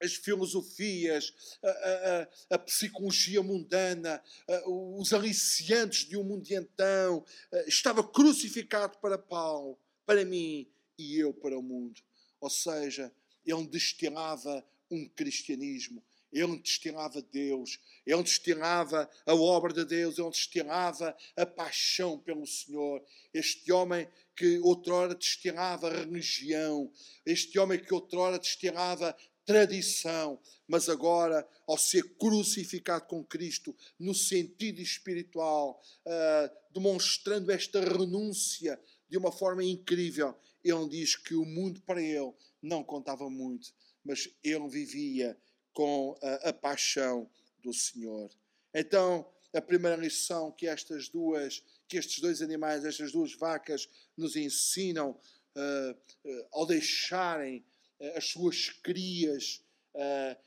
as 0.00 0.14
filosofias, 0.14 1.32
a, 1.62 1.68
a, 1.68 2.54
a 2.56 2.58
psicologia 2.58 3.42
mundana, 3.42 4.22
a, 4.48 4.70
os 4.70 5.12
aliciantes 5.12 6.08
de 6.08 6.16
um 6.16 6.24
mundo 6.24 6.50
então, 6.50 7.24
estava 7.66 8.02
crucificado 8.02 8.96
para 8.98 9.18
Paulo, 9.18 9.78
para 10.06 10.24
mim 10.24 10.66
e 10.98 11.18
eu 11.18 11.34
para 11.34 11.58
o 11.58 11.62
mundo. 11.62 12.00
Ou 12.44 12.50
seja, 12.50 13.10
ele 13.46 13.66
destilava 13.66 14.62
um 14.90 15.08
cristianismo. 15.08 16.04
Ele 16.30 16.58
destilava 16.58 17.22
Deus, 17.22 17.80
ele 18.04 18.22
destilava 18.22 19.08
a 19.24 19.34
obra 19.34 19.72
de 19.72 19.82
Deus, 19.84 20.18
ele 20.18 20.28
destilava 20.28 21.16
a 21.34 21.46
paixão 21.46 22.18
pelo 22.18 22.46
Senhor. 22.46 23.02
Este 23.32 23.72
homem 23.72 24.06
que 24.36 24.58
outrora 24.58 25.14
destilava 25.14 25.88
religião, 25.88 26.92
este 27.24 27.58
homem 27.58 27.78
que 27.78 27.94
outrora 27.94 28.38
destilava 28.38 29.16
tradição, 29.46 30.38
mas 30.68 30.90
agora, 30.90 31.48
ao 31.66 31.78
ser 31.78 32.02
crucificado 32.18 33.06
com 33.06 33.24
Cristo, 33.24 33.74
no 33.98 34.14
sentido 34.14 34.82
espiritual, 34.82 35.80
uh, 36.04 36.72
demonstrando 36.74 37.50
esta 37.52 37.80
renúncia 37.80 38.78
de 39.08 39.16
uma 39.16 39.30
forma 39.32 39.62
incrível, 39.64 40.36
ele 40.64 40.88
diz 40.88 41.14
que 41.14 41.34
o 41.34 41.44
mundo 41.44 41.80
para 41.82 42.02
ele 42.02 42.32
não 42.62 42.82
contava 42.82 43.28
muito, 43.28 43.72
mas 44.02 44.28
ele 44.42 44.68
vivia 44.68 45.38
com 45.72 46.18
a, 46.22 46.48
a 46.48 46.52
paixão 46.52 47.30
do 47.62 47.72
Senhor. 47.72 48.30
Então, 48.72 49.30
a 49.54 49.60
primeira 49.60 49.96
lição 49.96 50.50
que 50.50 50.66
estas 50.66 51.08
duas, 51.08 51.62
que 51.86 51.96
estes 51.96 52.20
dois 52.20 52.42
animais, 52.42 52.84
estas 52.84 53.12
duas 53.12 53.34
vacas 53.34 53.88
nos 54.16 54.34
ensinam 54.34 55.10
uh, 55.10 55.92
uh, 55.92 56.46
ao 56.52 56.66
deixarem 56.66 57.64
uh, 58.00 58.16
as 58.18 58.28
suas 58.28 58.70
crias 58.70 59.60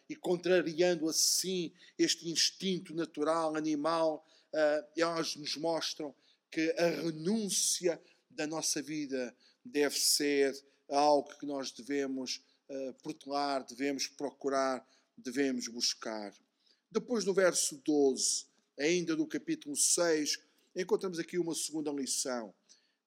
e 0.09 0.15
contrariando 0.17 1.07
assim 1.07 1.71
este 1.97 2.27
instinto 2.27 2.93
natural 2.93 3.55
animal, 3.55 4.27
elas 4.93 5.37
nos 5.37 5.55
mostram 5.55 6.13
que 6.51 6.75
a 6.77 6.87
renúncia 6.89 7.97
da 8.29 8.45
nossa 8.45 8.81
vida 8.81 9.33
deve 9.67 9.97
ser 9.97 10.55
algo 10.89 11.35
que 11.37 11.45
nós 11.45 11.71
devemos 11.71 12.43
uh, 12.69 12.93
protelar, 13.03 13.65
devemos 13.65 14.07
procurar, 14.07 14.87
devemos 15.17 15.67
buscar. 15.67 16.33
Depois, 16.89 17.25
no 17.25 17.33
verso 17.33 17.77
12, 17.85 18.45
ainda 18.79 19.15
do 19.15 19.27
capítulo 19.27 19.75
6, 19.75 20.39
encontramos 20.75 21.19
aqui 21.19 21.37
uma 21.37 21.53
segunda 21.53 21.91
lição. 21.91 22.53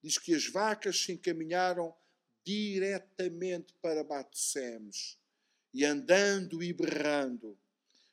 Diz 0.03 0.18
que 0.18 0.35
as 0.35 0.46
vacas 0.46 0.99
se 1.01 1.12
encaminharam 1.12 1.94
diretamente 2.44 3.75
para 3.81 4.05
Batsemos 4.05 5.18
e 5.73 5.85
andando 5.85 6.62
e 6.62 6.73
berrando, 6.73 7.57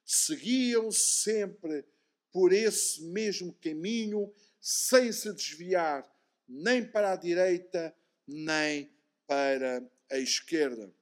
seguiam 0.06 0.92
sempre 0.92 1.86
por 2.32 2.54
esse 2.54 3.04
mesmo 3.04 3.54
caminho, 3.54 4.32
sem 4.62 5.12
se 5.12 5.34
desviar 5.34 6.08
nem 6.48 6.86
para 6.86 7.12
a 7.12 7.16
direita, 7.16 7.94
nem 8.28 8.92
para 9.26 9.88
a 10.12 10.18
esquerda. 10.18 10.94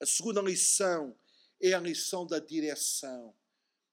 A 0.00 0.06
segunda 0.06 0.40
lição 0.40 1.16
é 1.60 1.72
a 1.72 1.80
lição 1.80 2.26
da 2.26 2.38
direção. 2.38 3.34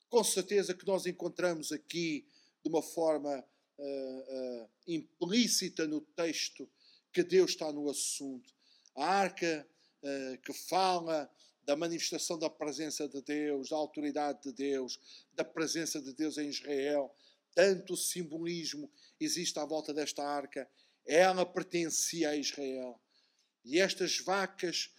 Com 0.09 0.23
certeza 0.23 0.73
que 0.73 0.87
nós 0.87 1.05
encontramos 1.05 1.71
aqui, 1.71 2.27
de 2.63 2.69
uma 2.69 2.81
forma 2.81 3.45
uh, 3.77 4.63
uh, 4.63 4.69
implícita 4.87 5.87
no 5.87 6.01
texto, 6.01 6.69
que 7.13 7.23
Deus 7.23 7.51
está 7.51 7.71
no 7.71 7.89
assunto. 7.89 8.53
A 8.95 9.05
arca 9.05 9.67
uh, 10.03 10.37
que 10.41 10.53
fala 10.53 11.31
da 11.63 11.75
manifestação 11.75 12.39
da 12.39 12.49
presença 12.49 13.07
de 13.07 13.21
Deus, 13.21 13.69
da 13.69 13.75
autoridade 13.75 14.41
de 14.41 14.51
Deus, 14.51 14.99
da 15.33 15.45
presença 15.45 16.01
de 16.01 16.13
Deus 16.13 16.39
em 16.39 16.49
Israel. 16.49 17.13
Tanto 17.53 17.95
simbolismo 17.95 18.91
existe 19.19 19.59
à 19.59 19.65
volta 19.65 19.93
desta 19.93 20.23
arca. 20.23 20.67
Ela 21.09 21.43
pertencia 21.43 22.29
a 22.29 22.35
Israel. 22.35 23.01
E 23.65 23.79
estas 23.79 24.19
vacas, 24.19 24.91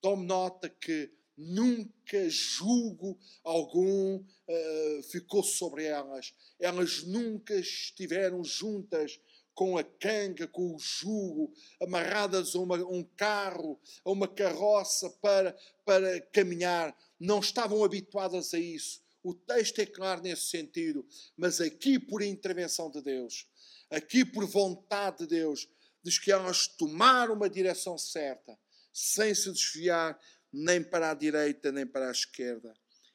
tome 0.00 0.26
nota 0.26 0.70
que 0.70 1.12
nunca 1.36 2.28
julgo 2.30 3.18
algum 3.44 4.16
uh, 4.16 5.02
ficou 5.10 5.42
sobre 5.42 5.84
elas. 5.84 6.34
Elas 6.58 7.04
nunca 7.04 7.54
estiveram 7.54 8.42
juntas 8.42 9.20
com 9.54 9.76
a 9.76 9.84
canga, 9.84 10.48
com 10.48 10.74
o 10.74 10.78
jugo, 10.78 11.52
amarradas 11.82 12.54
a 12.54 12.58
uma, 12.58 12.76
um 12.76 13.04
carro, 13.04 13.78
a 14.02 14.10
uma 14.10 14.26
carroça 14.26 15.10
para, 15.20 15.54
para 15.84 16.22
caminhar. 16.32 16.96
Não 17.18 17.40
estavam 17.40 17.84
habituadas 17.84 18.54
a 18.54 18.58
isso. 18.58 19.02
O 19.22 19.34
texto 19.34 19.78
é 19.80 19.84
claro 19.84 20.22
nesse 20.22 20.46
sentido, 20.46 21.06
mas 21.36 21.60
aqui 21.60 21.98
por 21.98 22.22
intervenção 22.22 22.90
de 22.90 23.02
Deus, 23.02 23.46
aqui 23.90 24.24
por 24.24 24.46
vontade 24.46 25.18
de 25.18 25.26
Deus, 25.26 25.68
diz 26.02 26.18
que 26.18 26.30
elas 26.30 26.66
tomaram 26.66 27.34
uma 27.34 27.50
direção 27.50 27.98
certa, 27.98 28.58
sem 28.92 29.34
se 29.34 29.50
desviar 29.52 30.18
nem 30.52 30.82
para 30.82 31.10
a 31.10 31.14
direita 31.14 31.70
nem 31.70 31.86
para 31.86 32.08
a 32.08 32.12
esquerda. 32.12 32.74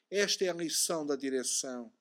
Esta 0.10 0.46
é 0.46 0.50
a 0.50 0.54
lição 0.54 1.06
da 1.06 1.16
direção. 1.16 1.92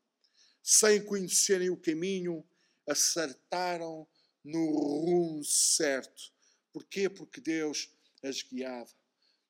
Sem 0.63 1.05
conhecerem 1.05 1.71
o 1.71 1.77
caminho, 1.77 2.47
acertaram 2.87 4.07
no 4.45 4.71
rumo 4.71 5.45
certo. 5.45 6.33
Porquê? 6.73 7.09
Porque 7.09 7.41
Deus 7.41 7.91
as 8.23 8.43
guiava. 8.43 8.93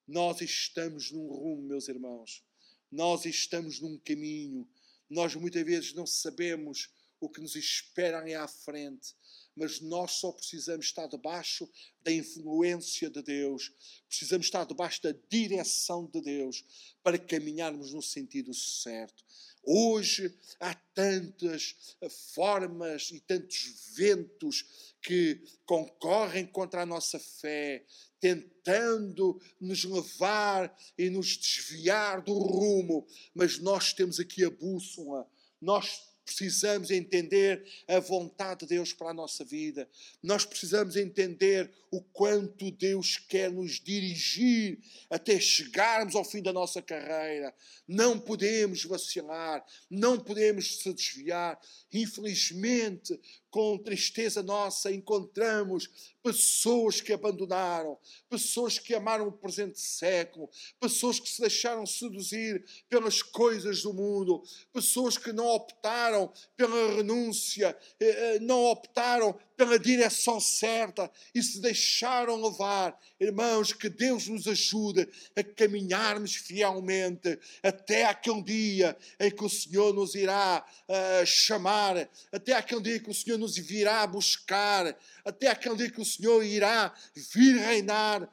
Nós 0.06 0.40
estamos 0.40 1.10
num 1.10 1.26
rumo, 1.26 1.62
meus 1.62 1.88
irmãos. 1.88 2.44
Nós 2.90 3.24
estamos 3.24 3.80
num 3.80 3.98
caminho. 3.98 4.68
Nós 5.08 5.34
muitas 5.34 5.64
vezes 5.64 5.94
não 5.94 6.06
sabemos 6.06 6.90
o 7.24 7.28
que 7.30 7.40
nos 7.40 7.56
espera 7.56 8.18
ali 8.18 8.34
à 8.34 8.46
frente, 8.46 9.14
mas 9.56 9.80
nós 9.80 10.12
só 10.12 10.32
precisamos 10.32 10.86
estar 10.86 11.06
debaixo 11.06 11.68
da 12.02 12.12
influência 12.12 13.08
de 13.08 13.22
Deus, 13.22 13.72
precisamos 14.08 14.46
estar 14.46 14.64
debaixo 14.64 15.02
da 15.02 15.14
direção 15.28 16.06
de 16.06 16.20
Deus 16.20 16.64
para 17.02 17.18
caminharmos 17.18 17.92
no 17.92 18.02
sentido 18.02 18.52
certo. 18.52 19.24
Hoje 19.66 20.36
há 20.60 20.74
tantas 20.74 21.96
formas 22.34 23.10
e 23.10 23.20
tantos 23.20 23.92
ventos 23.94 24.94
que 25.00 25.40
concorrem 25.64 26.46
contra 26.46 26.82
a 26.82 26.86
nossa 26.86 27.18
fé, 27.18 27.84
tentando 28.20 29.40
nos 29.60 29.84
levar 29.84 30.76
e 30.98 31.08
nos 31.08 31.36
desviar 31.36 32.22
do 32.22 32.34
rumo, 32.34 33.06
mas 33.34 33.58
nós 33.58 33.92
temos 33.92 34.20
aqui 34.20 34.44
a 34.44 34.50
bússola, 34.50 35.26
nós 35.60 36.13
precisamos 36.24 36.90
entender 36.90 37.64
a 37.86 38.00
vontade 38.00 38.60
de 38.60 38.74
Deus 38.74 38.92
para 38.92 39.10
a 39.10 39.14
nossa 39.14 39.44
vida. 39.44 39.88
Nós 40.22 40.44
precisamos 40.44 40.96
entender 40.96 41.70
o 41.90 42.00
quanto 42.00 42.70
Deus 42.70 43.18
quer 43.18 43.52
nos 43.52 43.80
dirigir 43.80 44.78
até 45.10 45.38
chegarmos 45.38 46.16
ao 46.16 46.24
fim 46.24 46.42
da 46.42 46.52
nossa 46.52 46.82
carreira. 46.82 47.54
Não 47.86 48.18
podemos 48.18 48.84
vacilar, 48.84 49.64
não 49.90 50.18
podemos 50.18 50.78
se 50.78 50.92
desviar. 50.92 51.60
Infelizmente, 51.92 53.20
com 53.54 53.78
tristeza 53.78 54.42
nossa, 54.42 54.90
encontramos 54.90 55.88
pessoas 56.20 57.00
que 57.00 57.12
abandonaram, 57.12 57.96
pessoas 58.28 58.80
que 58.80 58.92
amaram 58.92 59.28
o 59.28 59.32
presente 59.32 59.78
século, 59.78 60.50
pessoas 60.80 61.20
que 61.20 61.28
se 61.28 61.40
deixaram 61.40 61.86
seduzir 61.86 62.64
pelas 62.88 63.22
coisas 63.22 63.80
do 63.80 63.94
mundo, 63.94 64.42
pessoas 64.72 65.16
que 65.16 65.32
não 65.32 65.46
optaram 65.46 66.32
pela 66.56 66.96
renúncia, 66.96 67.78
eh, 68.00 68.34
eh, 68.34 68.38
não 68.40 68.64
optaram 68.64 69.38
pela 69.56 69.78
direção 69.78 70.40
certa 70.40 71.10
e 71.34 71.42
se 71.42 71.60
deixaram 71.60 72.42
levar. 72.42 72.98
Irmãos, 73.20 73.72
que 73.72 73.88
Deus 73.88 74.28
nos 74.28 74.46
ajude 74.46 75.08
a 75.36 75.42
caminharmos 75.42 76.34
fielmente 76.34 77.38
até 77.62 78.04
aquele 78.04 78.42
dia 78.42 78.96
em 79.20 79.30
que 79.30 79.44
o 79.44 79.48
Senhor 79.48 79.94
nos 79.94 80.14
irá 80.14 80.64
uh, 80.88 81.26
chamar, 81.26 82.08
até 82.32 82.52
aquele 82.52 82.82
dia 82.82 83.00
que 83.00 83.10
o 83.10 83.14
Senhor 83.14 83.38
nos 83.38 83.56
virá 83.56 84.06
buscar, 84.06 84.96
até 85.24 85.48
aquele 85.48 85.76
dia 85.76 85.90
que 85.90 86.00
o 86.00 86.04
Senhor 86.04 86.42
irá 86.42 86.92
vir 87.32 87.56
reinar 87.56 88.28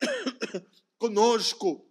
conosco 0.98 1.87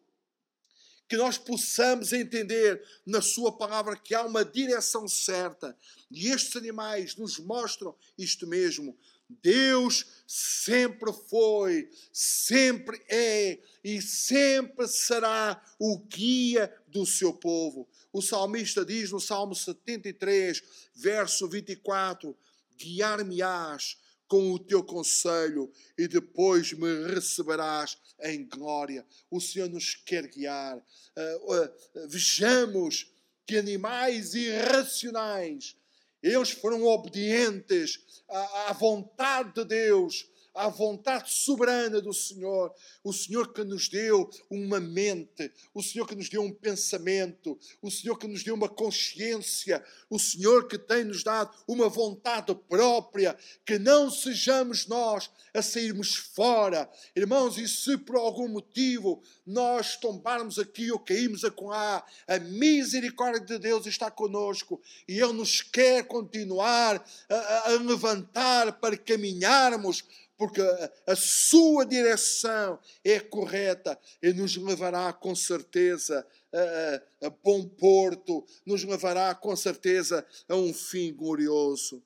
que 1.08 1.16
nós 1.16 1.38
possamos 1.38 2.12
entender 2.12 2.84
na 3.06 3.22
Sua 3.22 3.52
palavra 3.52 3.96
que 3.96 4.14
há 4.14 4.24
uma 4.24 4.44
direção 4.44 5.08
certa. 5.08 5.78
E 6.12 6.28
estes 6.28 6.56
animais 6.56 7.16
nos 7.16 7.40
mostram 7.40 7.96
isto 8.18 8.46
mesmo. 8.46 8.98
Deus 9.30 10.06
sempre 10.26 11.12
foi, 11.12 11.90
sempre 12.14 13.02
é 13.10 13.60
e 13.84 14.02
sempre 14.02 14.88
será 14.88 15.62
o 15.78 15.98
guia 16.00 16.74
do 16.88 17.06
seu 17.06 17.34
povo. 17.34 17.88
O 18.12 18.22
salmista 18.22 18.86
diz 18.86 19.12
no 19.12 19.20
Salmo 19.20 19.54
73, 19.54 20.64
verso 20.96 21.48
24: 21.48 22.38
Guiar-me-ás 22.78 23.98
com 24.28 24.52
o 24.52 24.60
teu 24.60 24.84
conselho 24.84 25.72
e 25.98 26.08
depois 26.08 26.74
me 26.74 27.08
receberás 27.14 27.98
em 28.22 28.46
glória. 28.46 29.06
O 29.32 29.40
Senhor 29.40 29.70
nos 29.70 29.96
quer 29.96 30.28
guiar. 30.28 30.78
Uh, 30.78 31.56
uh, 31.56 32.08
vejamos 32.08 33.12
que 33.46 33.58
animais 33.58 34.34
irracionais, 34.34 35.78
eles 36.22 36.52
foram 36.52 36.84
obedientes 36.84 38.24
à 38.28 38.74
vontade 38.74 39.54
de 39.54 39.64
Deus 39.64 40.30
à 40.58 40.70
vontade 40.70 41.32
soberana 41.32 42.02
do 42.02 42.14
Senhor, 42.14 42.74
o 43.04 43.14
Senhor 43.14 43.54
que 43.54 43.64
nos 43.64 43.88
deu 43.88 44.30
uma 44.50 44.80
mente, 44.80 45.52
o 45.74 45.82
Senhor 45.82 46.06
que 46.06 46.16
nos 46.16 46.30
deu 46.30 46.42
um 46.42 46.52
pensamento, 46.52 47.58
o 47.82 47.92
Senhor 47.92 48.18
que 48.18 48.28
nos 48.28 48.44
deu 48.44 48.56
uma 48.56 48.68
consciência, 48.68 49.84
o 50.10 50.20
Senhor 50.20 50.68
que 50.68 50.78
tem 50.78 51.04
nos 51.04 51.24
dado 51.24 51.56
uma 51.68 51.88
vontade 51.88 52.54
própria, 52.68 53.38
que 53.66 53.78
não 53.78 54.10
sejamos 54.10 54.88
nós 54.88 55.30
a 55.54 55.62
sairmos 55.62 56.16
fora. 56.16 56.90
Irmãos, 57.16 57.58
e 57.58 57.68
se 57.68 57.98
por 57.98 58.16
algum 58.16 58.48
motivo 58.48 59.22
nós 59.46 59.96
tombarmos 59.96 60.58
aqui 60.58 60.92
ou 60.92 61.00
caímos 61.00 61.44
a 61.44 61.54
lá, 61.62 62.06
a 62.28 62.40
misericórdia 62.40 63.40
de 63.42 63.60
Deus 63.60 63.86
está 63.86 64.10
conosco 64.10 64.82
e 65.08 65.20
Ele 65.20 65.34
nos 65.34 65.62
quer 65.62 66.06
continuar 66.06 67.04
a, 67.30 67.72
a 67.72 67.72
levantar 67.80 68.80
para 68.80 68.98
caminharmos 68.98 70.04
porque 70.38 70.62
a 71.08 71.16
sua 71.16 71.84
direção 71.84 72.80
é 73.04 73.20
correta 73.20 74.00
e 74.22 74.32
nos 74.32 74.56
levará 74.56 75.12
com 75.12 75.36
certeza 75.36 76.26
a, 76.54 77.26
a, 77.26 77.28
a, 77.28 77.30
bom 77.30 77.68
porto, 77.68 78.46
nos 78.66 78.84
levará 78.84 79.34
com 79.34 79.56
certeza 79.56 80.26
a 80.48 80.56
um 80.56 80.72
fim 80.74 81.12
glorioso. 81.12 82.04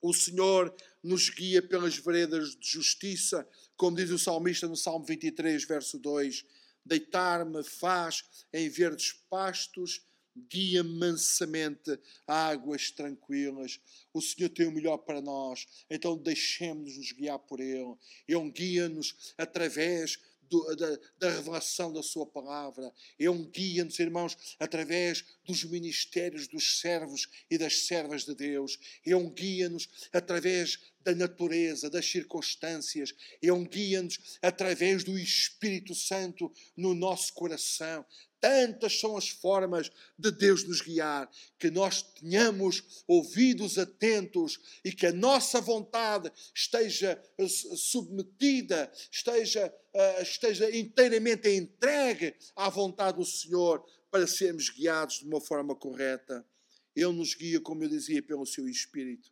O 0.00 0.12
Senhor 0.12 0.72
nos 1.02 1.30
guia 1.30 1.62
pelas 1.62 1.96
veredas 1.96 2.54
de 2.54 2.68
justiça, 2.68 3.48
como 3.76 3.96
diz 3.96 4.10
o 4.10 4.18
salmista 4.18 4.68
no 4.68 4.76
Salmo 4.76 5.06
23, 5.06 5.64
verso 5.64 5.98
2: 5.98 6.44
Deitar-me 6.84 7.64
faz 7.64 8.24
em 8.52 8.68
verdes 8.68 9.12
pastos 9.28 10.06
guia 10.48 10.82
mansamente 10.82 11.98
águas 12.26 12.90
tranquilas. 12.90 13.80
O 14.12 14.20
Senhor 14.20 14.48
tem 14.48 14.66
o 14.66 14.72
melhor 14.72 14.98
para 14.98 15.20
nós, 15.20 15.66
então 15.90 16.16
deixemos-nos 16.16 17.12
guiar 17.12 17.38
por 17.38 17.60
Ele. 17.60 17.94
Ele 18.26 18.50
guia-nos 18.50 19.34
através 19.36 20.18
do, 20.48 20.76
da, 20.76 20.98
da, 21.18 21.30
revelação 21.30 21.92
da 21.92 22.02
Sua 22.02 22.26
palavra. 22.26 22.92
Um 23.20 23.44
guia-nos, 23.44 23.98
irmãos, 23.98 24.36
através 24.58 25.24
dos 25.44 25.64
ministérios 25.64 26.48
dos 26.48 26.80
servos 26.80 27.28
e 27.50 27.58
das 27.58 27.86
servas 27.86 28.24
de 28.24 28.34
Deus. 28.34 28.78
Um 29.06 29.30
guia-nos 29.30 29.88
através 30.12 30.78
da 31.04 31.14
natureza, 31.14 31.88
das 31.88 32.06
circunstâncias. 32.06 33.14
Um 33.44 33.64
guia-nos 33.64 34.38
através 34.42 35.04
do 35.04 35.18
Espírito 35.18 35.94
Santo 35.94 36.52
no 36.76 36.94
nosso 36.94 37.32
coração. 37.34 38.04
Tantas 38.40 39.00
são 39.00 39.16
as 39.16 39.28
formas 39.28 39.90
de 40.16 40.30
Deus 40.30 40.62
nos 40.62 40.80
guiar, 40.80 41.28
que 41.58 41.70
nós 41.70 42.02
tenhamos 42.02 43.04
ouvidos 43.06 43.78
atentos 43.78 44.60
e 44.84 44.92
que 44.92 45.06
a 45.06 45.12
nossa 45.12 45.60
vontade 45.60 46.30
esteja 46.54 47.20
eh, 47.36 47.48
submetida, 47.48 48.92
esteja, 49.10 49.74
uh, 49.92 50.22
esteja 50.22 50.74
inteiramente 50.76 51.48
entregue 51.48 52.34
à 52.54 52.68
vontade 52.68 53.18
do 53.18 53.24
Senhor 53.24 53.84
para 54.10 54.26
sermos 54.26 54.70
guiados 54.70 55.18
de 55.18 55.26
uma 55.26 55.40
forma 55.40 55.74
correta. 55.74 56.46
Ele 56.94 57.12
nos 57.12 57.34
guia, 57.34 57.60
como 57.60 57.82
eu 57.84 57.88
dizia, 57.88 58.22
pelo 58.22 58.46
seu 58.46 58.68
Espírito. 58.68 59.30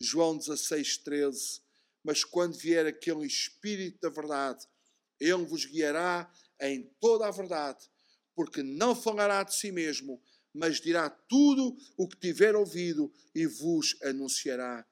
João 0.00 0.36
16, 0.36 0.98
13. 0.98 1.60
Mas 2.02 2.24
quando 2.24 2.56
vier 2.56 2.86
aquele 2.86 3.26
Espírito 3.26 4.00
da 4.00 4.08
verdade, 4.08 4.66
Ele 5.20 5.44
vos 5.44 5.64
guiará 5.64 6.30
em 6.60 6.82
toda 7.00 7.26
a 7.26 7.30
verdade, 7.30 7.89
porque 8.40 8.62
não 8.62 8.96
falará 8.96 9.42
de 9.42 9.54
si 9.54 9.70
mesmo, 9.70 10.18
mas 10.50 10.80
dirá 10.80 11.10
tudo 11.10 11.76
o 11.94 12.08
que 12.08 12.16
tiver 12.16 12.56
ouvido 12.56 13.12
e 13.34 13.46
vos 13.46 13.94
anunciará. 14.02 14.82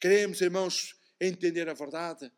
Queremos, 0.00 0.40
irmãos, 0.40 0.98
entender 1.20 1.68
a 1.68 1.74
verdade? 1.74 2.32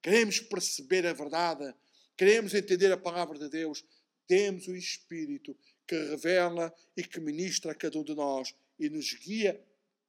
Queremos 0.00 0.38
perceber 0.38 1.04
a 1.04 1.12
verdade? 1.12 1.74
Queremos 2.16 2.54
entender 2.54 2.92
a 2.92 2.96
palavra 2.96 3.36
de 3.36 3.48
Deus? 3.48 3.84
Temos 4.24 4.68
o 4.68 4.76
Espírito 4.76 5.58
que 5.84 5.96
revela 5.96 6.72
e 6.96 7.02
que 7.02 7.18
ministra 7.18 7.72
a 7.72 7.74
cada 7.74 7.98
um 7.98 8.04
de 8.04 8.14
nós 8.14 8.54
e 8.78 8.88
nos 8.88 9.14
guia, 9.14 9.60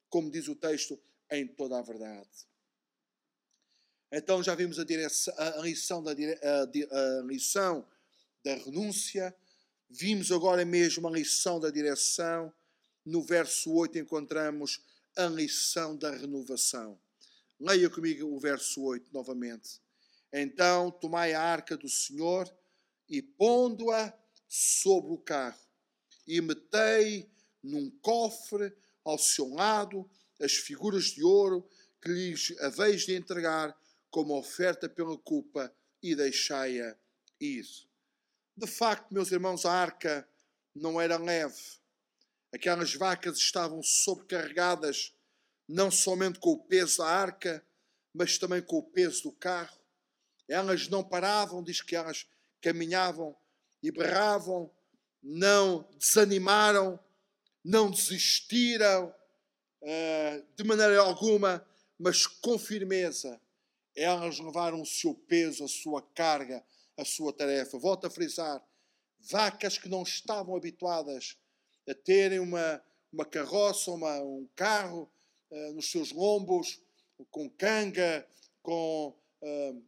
como 0.07 0.29
diz 0.29 0.47
o 0.47 0.55
texto, 0.55 1.01
em 1.31 1.47
toda 1.47 1.79
a 1.79 1.81
verdade. 1.81 2.29
Então 4.11 4.43
já 4.43 4.53
vimos 4.53 4.77
a, 4.77 4.83
direção, 4.83 5.33
a, 5.35 5.61
lição, 5.61 6.03
da, 6.03 6.11
a, 6.11 7.21
a 7.21 7.23
lição 7.23 7.83
da 8.43 8.53
renúncia, 8.53 9.35
vimos 9.97 10.31
agora 10.31 10.65
mesmo 10.65 11.07
a 11.07 11.11
lição 11.11 11.59
da 11.59 11.69
direção. 11.69 12.53
No 13.05 13.21
verso 13.21 13.71
8 13.71 13.97
encontramos 13.99 14.81
a 15.15 15.25
lição 15.27 15.95
da 15.95 16.11
renovação. 16.11 16.99
Leia 17.59 17.89
comigo 17.89 18.27
o 18.27 18.39
verso 18.39 18.83
8 18.83 19.13
novamente. 19.13 19.79
Então 20.33 20.91
tomai 20.91 21.33
a 21.33 21.41
arca 21.41 21.77
do 21.77 21.87
Senhor 21.87 22.51
e 23.07 23.21
pondo-a 23.21 24.13
sobre 24.47 25.13
o 25.13 25.17
carro, 25.17 25.59
e 26.27 26.41
metei 26.41 27.29
num 27.63 27.89
cofre 28.01 28.73
ao 29.03 29.17
seu 29.17 29.49
lado 29.53 30.09
as 30.41 30.53
figuras 30.53 31.05
de 31.05 31.23
ouro 31.23 31.67
que 32.01 32.09
lhes 32.09 32.53
haveis 32.59 33.03
de 33.03 33.15
entregar 33.15 33.75
como 34.09 34.37
oferta 34.37 34.89
pela 34.89 35.17
culpa 35.17 35.73
e 36.01 36.15
deixai-a 36.15 36.97
ir. 37.39 37.65
De 38.57 38.67
facto, 38.67 39.13
meus 39.13 39.31
irmãos, 39.31 39.65
a 39.65 39.71
arca 39.73 40.27
não 40.73 40.99
era 40.99 41.17
leve. 41.17 41.61
Aquelas 42.53 42.93
vacas 42.93 43.37
estavam 43.37 43.83
sobrecarregadas, 43.83 45.13
não 45.67 45.91
somente 45.91 46.39
com 46.39 46.51
o 46.51 46.63
peso 46.63 46.99
da 46.99 47.07
arca, 47.07 47.65
mas 48.13 48.37
também 48.37 48.61
com 48.61 48.77
o 48.77 48.83
peso 48.83 49.23
do 49.23 49.31
carro. 49.33 49.77
Elas 50.47 50.87
não 50.87 51.03
paravam, 51.03 51.61
diz 51.61 51.81
que 51.81 51.97
elas 51.97 52.25
caminhavam 52.61 53.35
e 53.83 53.91
berravam, 53.91 54.71
não 55.21 55.85
desanimaram, 55.99 56.97
não 57.61 57.91
desistiram 57.91 59.13
uh, 59.81 60.45
de 60.55 60.63
maneira 60.63 61.01
alguma, 61.01 61.67
mas 61.99 62.25
com 62.25 62.57
firmeza. 62.57 63.41
Elas 63.93 64.39
levaram 64.39 64.81
o 64.81 64.85
seu 64.85 65.13
peso, 65.13 65.65
a 65.65 65.67
sua 65.67 66.01
carga, 66.01 66.63
a 66.97 67.05
sua 67.05 67.33
tarefa. 67.33 67.77
Volto 67.77 68.07
a 68.07 68.09
frisar: 68.09 68.63
vacas 69.19 69.77
que 69.77 69.89
não 69.89 70.03
estavam 70.03 70.55
habituadas 70.55 71.37
a 71.87 71.93
terem 71.93 72.39
uma, 72.39 72.81
uma 73.11 73.25
carroça, 73.25 73.91
uma, 73.91 74.19
um 74.21 74.47
carro 74.55 75.11
uh, 75.51 75.73
nos 75.73 75.91
seus 75.91 76.11
lombos, 76.11 76.81
com 77.31 77.49
canga, 77.49 78.27
com. 78.61 79.15
Uh, 79.41 79.83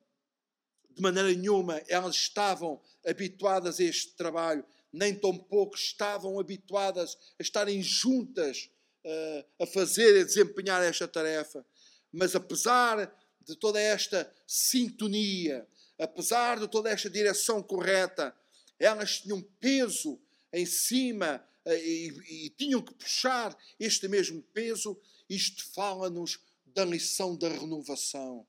de 0.97 1.03
maneira 1.03 1.31
nenhuma 1.31 1.79
elas 1.87 2.15
estavam 2.15 2.81
habituadas 3.05 3.79
a 3.79 3.83
este 3.83 4.15
trabalho, 4.15 4.65
nem 4.91 5.13
tão 5.13 5.37
pouco 5.37 5.75
estavam 5.75 6.39
habituadas 6.39 7.15
a 7.39 7.43
estarem 7.43 7.83
juntas 7.83 8.71
uh, 9.05 9.63
a 9.63 9.67
fazer, 9.67 10.21
a 10.21 10.23
desempenhar 10.23 10.83
esta 10.83 11.07
tarefa. 11.07 11.63
Mas 12.11 12.35
apesar 12.35 13.15
de 13.41 13.55
toda 13.55 13.79
esta 13.79 14.31
sintonia, 14.47 15.67
apesar 15.99 16.59
de 16.59 16.67
toda 16.67 16.89
esta 16.89 17.09
direção 17.09 17.61
correta, 17.61 18.35
elas 18.79 19.21
tinham 19.21 19.41
peso 19.59 20.19
em 20.53 20.65
cima 20.65 21.43
uh, 21.65 21.71
e, 21.71 22.45
e 22.45 22.49
tinham 22.51 22.81
que 22.81 22.93
puxar 22.93 23.57
este 23.79 24.07
mesmo 24.07 24.41
peso. 24.53 24.99
Isto 25.29 25.65
fala-nos 25.73 26.39
da 26.65 26.85
lição 26.85 27.35
da 27.35 27.49
renovação. 27.49 28.45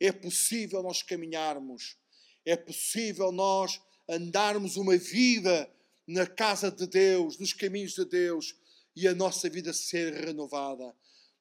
É 0.00 0.12
possível 0.12 0.82
nós 0.82 1.02
caminharmos, 1.02 1.96
é 2.44 2.56
possível 2.56 3.30
nós 3.30 3.80
andarmos 4.08 4.76
uma 4.76 4.96
vida 4.96 5.70
na 6.06 6.26
casa 6.26 6.70
de 6.70 6.86
Deus, 6.86 7.38
nos 7.38 7.52
caminhos 7.52 7.92
de 7.92 8.04
Deus 8.06 8.56
e 8.96 9.06
a 9.06 9.14
nossa 9.14 9.50
vida 9.50 9.72
ser 9.72 10.14
renovada. 10.24 10.94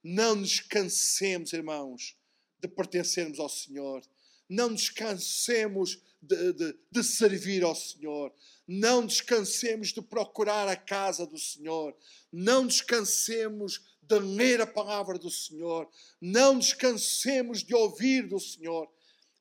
Não 0.04 0.36
nos 0.36 0.60
cansemos, 0.60 1.54
irmãos, 1.54 2.18
de 2.60 2.68
pertencermos 2.68 3.40
ao 3.40 3.48
Senhor. 3.48 4.04
Não 4.50 4.70
nos 4.70 4.90
cansemos 4.90 6.02
de, 6.22 6.54
de, 6.54 6.76
de, 6.92 7.04
servir 7.04 7.64
ao 7.64 7.76
Senhor. 7.76 8.34
Não 8.68 9.06
descansemos 9.06 9.90
de 9.90 10.02
procurar 10.02 10.68
a 10.68 10.76
casa 10.76 11.26
do 11.26 11.38
Senhor. 11.38 11.96
Não 12.32 12.66
descansemos 12.66 13.82
de 14.02 14.20
ler 14.20 14.62
a 14.62 14.68
palavra 14.68 15.18
do 15.18 15.30
Senhor. 15.30 15.90
Não 16.20 16.58
descansemos 16.58 17.64
de 17.64 17.76
ouvir 17.76 18.28
do 18.28 18.40
Senhor. 18.40 18.90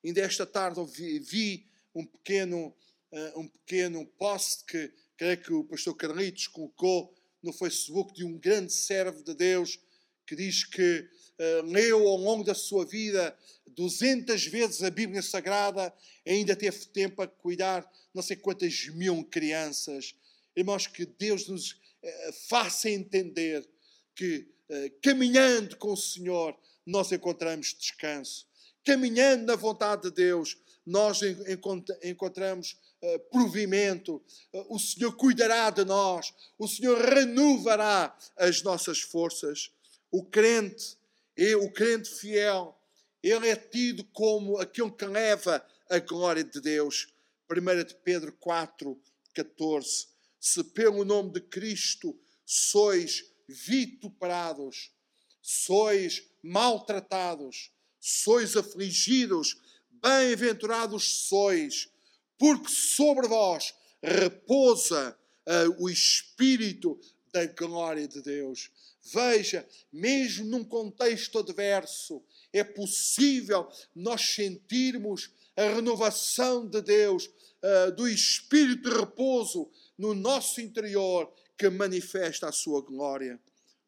Ainda 0.04 0.20
esta 0.20 0.44
tarde 0.44 0.80
vi, 0.92 1.18
vi 1.18 1.66
um 1.94 2.04
pequeno, 2.04 2.74
uh, 3.12 3.40
um 3.40 3.48
pequeno 3.48 4.06
post 4.18 4.64
que 4.64 4.92
creio 5.16 5.40
que 5.40 5.52
o 5.52 5.64
pastor 5.64 5.96
Carlitos 5.96 6.46
colocou 6.48 7.14
no 7.42 7.52
Facebook 7.52 8.12
de 8.12 8.24
um 8.24 8.36
grande 8.38 8.72
servo 8.72 9.22
de 9.22 9.34
Deus 9.34 9.78
que 10.26 10.34
diz 10.34 10.64
que 10.64 11.08
uh, 11.38 11.66
leu 11.66 12.06
ao 12.06 12.16
longo 12.16 12.44
da 12.44 12.54
sua 12.54 12.84
vida 12.84 13.36
200 13.68 14.46
vezes 14.46 14.82
a 14.82 14.90
Bíblia 14.90 15.22
Sagrada, 15.22 15.92
ainda 16.26 16.56
teve 16.56 16.86
tempo 16.86 17.20
a 17.20 17.28
cuidar 17.28 17.88
não 18.14 18.22
sei 18.22 18.36
quantas 18.36 18.86
mil 18.88 19.22
crianças. 19.24 20.14
Irmãos, 20.56 20.86
que 20.86 21.04
Deus 21.04 21.46
nos 21.48 21.72
uh, 21.72 22.32
faça 22.48 22.88
entender 22.88 23.68
que 24.14 24.48
uh, 24.70 25.00
caminhando 25.02 25.76
com 25.76 25.92
o 25.92 25.96
Senhor 25.96 26.56
nós 26.86 27.12
encontramos 27.12 27.74
descanso. 27.78 28.46
Caminhando 28.84 29.44
na 29.44 29.56
vontade 29.56 30.02
de 30.02 30.10
Deus, 30.12 30.56
nós 30.86 31.20
encontramos 32.04 32.76
provimento, 33.30 34.22
o 34.68 34.78
Senhor 34.78 35.12
cuidará 35.16 35.68
de 35.70 35.84
nós, 35.84 36.32
o 36.56 36.68
Senhor 36.68 36.96
renovará 36.96 38.16
as 38.36 38.62
nossas 38.62 39.00
forças. 39.00 39.72
O 40.12 40.24
crente, 40.24 40.96
o 41.56 41.70
crente 41.70 42.08
fiel, 42.08 42.76
ele 43.22 43.48
é 43.48 43.56
tido 43.56 44.04
como 44.04 44.58
aquele 44.58 44.90
que 44.90 45.04
leva 45.04 45.64
a 45.90 45.98
glória 45.98 46.44
de 46.44 46.60
Deus. 46.60 47.08
1 47.50 47.84
de 47.84 47.94
Pedro 47.94 48.32
4, 48.32 49.00
14. 49.34 50.08
Se 50.40 50.64
pelo 50.64 51.04
nome 51.04 51.32
de 51.32 51.40
Cristo 51.40 52.18
sois 52.44 53.24
vituperados, 53.48 54.90
sois 55.42 56.22
maltratados, 56.42 57.70
sois 58.00 58.56
afligidos, 58.56 59.56
bem-aventurados 59.90 61.28
sois, 61.28 61.88
porque 62.38 62.70
sobre 62.70 63.28
vós 63.28 63.74
repousa 64.02 65.18
uh, 65.46 65.82
o 65.84 65.90
Espírito 65.90 66.98
da 67.32 67.46
glória 67.46 68.06
de 68.06 68.22
Deus. 68.22 68.70
Veja, 69.12 69.66
mesmo 69.92 70.46
num 70.46 70.64
contexto 70.64 71.38
adverso, 71.38 72.22
é 72.52 72.64
possível 72.64 73.68
nós 73.94 74.22
sentirmos 74.34 75.30
a 75.56 75.62
renovação 75.74 76.68
de 76.68 76.82
Deus, 76.82 77.26
uh, 77.26 77.92
do 77.92 78.08
Espírito 78.08 78.90
de 78.90 78.96
repouso 78.96 79.70
no 79.96 80.12
nosso 80.12 80.60
interior 80.60 81.32
que 81.56 81.70
manifesta 81.70 82.48
a 82.48 82.52
sua 82.52 82.80
glória. 82.82 83.40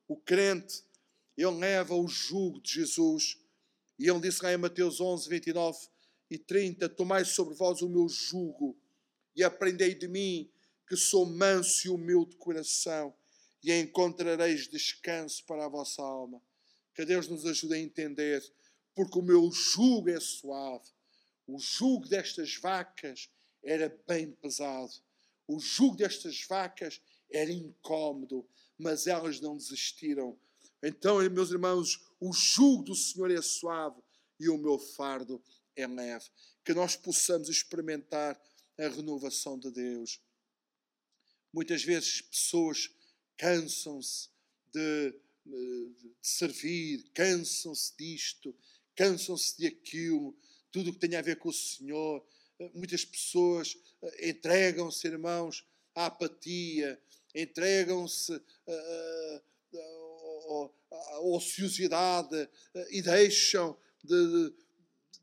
O 0.07 0.17
crente, 0.17 0.85
ele 1.37 1.51
leva 1.51 1.95
o 1.95 2.07
jugo 2.07 2.61
de 2.61 2.75
Jesus. 2.75 3.39
E 3.99 4.09
ele 4.09 4.21
disse 4.21 4.43
lá 4.43 4.53
em 4.53 4.57
Mateus 4.57 5.01
11, 5.01 5.29
29 5.29 5.79
e 6.31 6.39
30: 6.39 6.89
Tomai 6.89 7.25
sobre 7.25 7.55
vós 7.55 7.83
o 7.83 7.89
meu 7.89 8.09
jugo 8.09 8.77
e 9.35 9.43
aprendei 9.43 9.95
de 9.95 10.07
mim, 10.09 10.51
que 10.87 10.97
sou 10.97 11.27
manso 11.27 11.87
e 11.87 11.91
humilde 11.91 12.31
de 12.31 12.37
coração, 12.37 13.15
e 13.62 13.73
encontrareis 13.73 14.68
descanso 14.68 15.44
para 15.44 15.64
a 15.64 15.68
vossa 15.68 16.03
alma. 16.03 16.40
Que 16.94 17.05
Deus 17.05 17.29
nos 17.29 17.44
ajude 17.47 17.75
a 17.75 17.79
entender, 17.79 18.42
porque 18.94 19.18
o 19.18 19.23
meu 19.23 19.51
jugo 19.51 20.11
é 20.11 20.21
suave. 20.21 20.88
O 21.47 21.59
jugo 21.59 22.09
destas 22.09 22.57
vacas 22.57 23.31
era 23.62 23.88
bem 24.07 24.33
pesado. 24.33 24.92
O 25.47 25.59
jugo 25.59 25.97
destas 25.97 26.44
vacas 26.47 27.01
era 27.31 27.51
incômodo, 27.51 28.47
mas 28.77 29.07
elas 29.07 29.40
não 29.40 29.57
desistiram. 29.57 30.38
Então, 30.83 31.18
meus 31.31 31.51
irmãos, 31.51 32.01
o 32.21 32.33
jugo 32.33 32.85
do 32.85 32.94
Senhor 32.94 33.31
é 33.31 33.42
suave 33.42 34.01
e 34.38 34.49
o 34.49 34.59
meu 34.59 34.79
fardo 34.79 35.42
é 35.75 35.87
leve. 35.87 36.27
Que 36.64 36.75
nós 36.75 36.97
possamos 36.97 37.49
experimentar 37.49 38.40
a 38.79 38.88
renovação 38.88 39.59
de 39.59 39.71
Deus. 39.71 40.21
Muitas 41.53 41.83
vezes 41.83 42.21
pessoas 42.21 42.90
cansam-se 43.38 44.29
de, 44.72 45.14
de, 45.46 45.92
servir, 46.20 47.05
cansam-se 47.14 47.96
disto, 47.96 48.55
cansam-se 48.94 49.57
de 49.57 49.66
aquilo, 49.68 50.37
tudo 50.70 50.90
o 50.90 50.92
que 50.92 50.98
tem 50.98 51.16
a 51.16 51.22
ver 51.22 51.38
com 51.38 51.48
o 51.48 51.53
Senhor, 51.53 52.22
muitas 52.74 53.05
pessoas 53.05 53.79
entregam-se, 54.20 55.07
irmãos, 55.07 55.64
à 55.94 56.07
apatia, 56.07 57.01
entregam-se 57.35 58.40
à 60.90 61.20
ociosidade 61.20 62.48
e 62.90 63.01
deixam 63.01 63.77
de, 64.03 64.53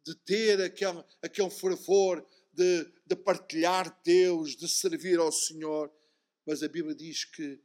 de 0.06 0.16
ter 0.16 0.62
aquele, 0.62 1.04
aquele 1.22 1.50
fervor 1.50 2.26
de, 2.54 2.88
de 3.06 3.16
partilhar 3.16 4.00
Deus, 4.04 4.56
de 4.56 4.68
servir 4.70 5.20
ao 5.20 5.32
Senhor. 5.32 5.92
Mas 6.46 6.64
a 6.64 6.68
Bíblia 6.68 6.96
diz 6.96 7.26
que 7.26 7.60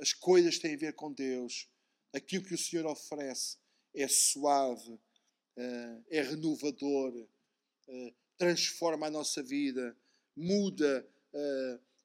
as 0.00 0.12
coisas 0.12 0.58
têm 0.58 0.74
a 0.74 0.78
ver 0.78 0.92
com 0.94 1.12
Deus. 1.12 1.68
Aquilo 2.12 2.44
que 2.44 2.54
o 2.54 2.58
Senhor 2.58 2.86
oferece 2.86 3.56
é 3.94 4.06
suave, 4.06 4.92
uh, 4.92 6.04
é 6.10 6.22
renovador, 6.22 7.14
uh, 7.16 8.14
transforma 8.36 9.06
a 9.06 9.10
nossa 9.10 9.42
vida, 9.42 9.96
muda, 10.36 11.08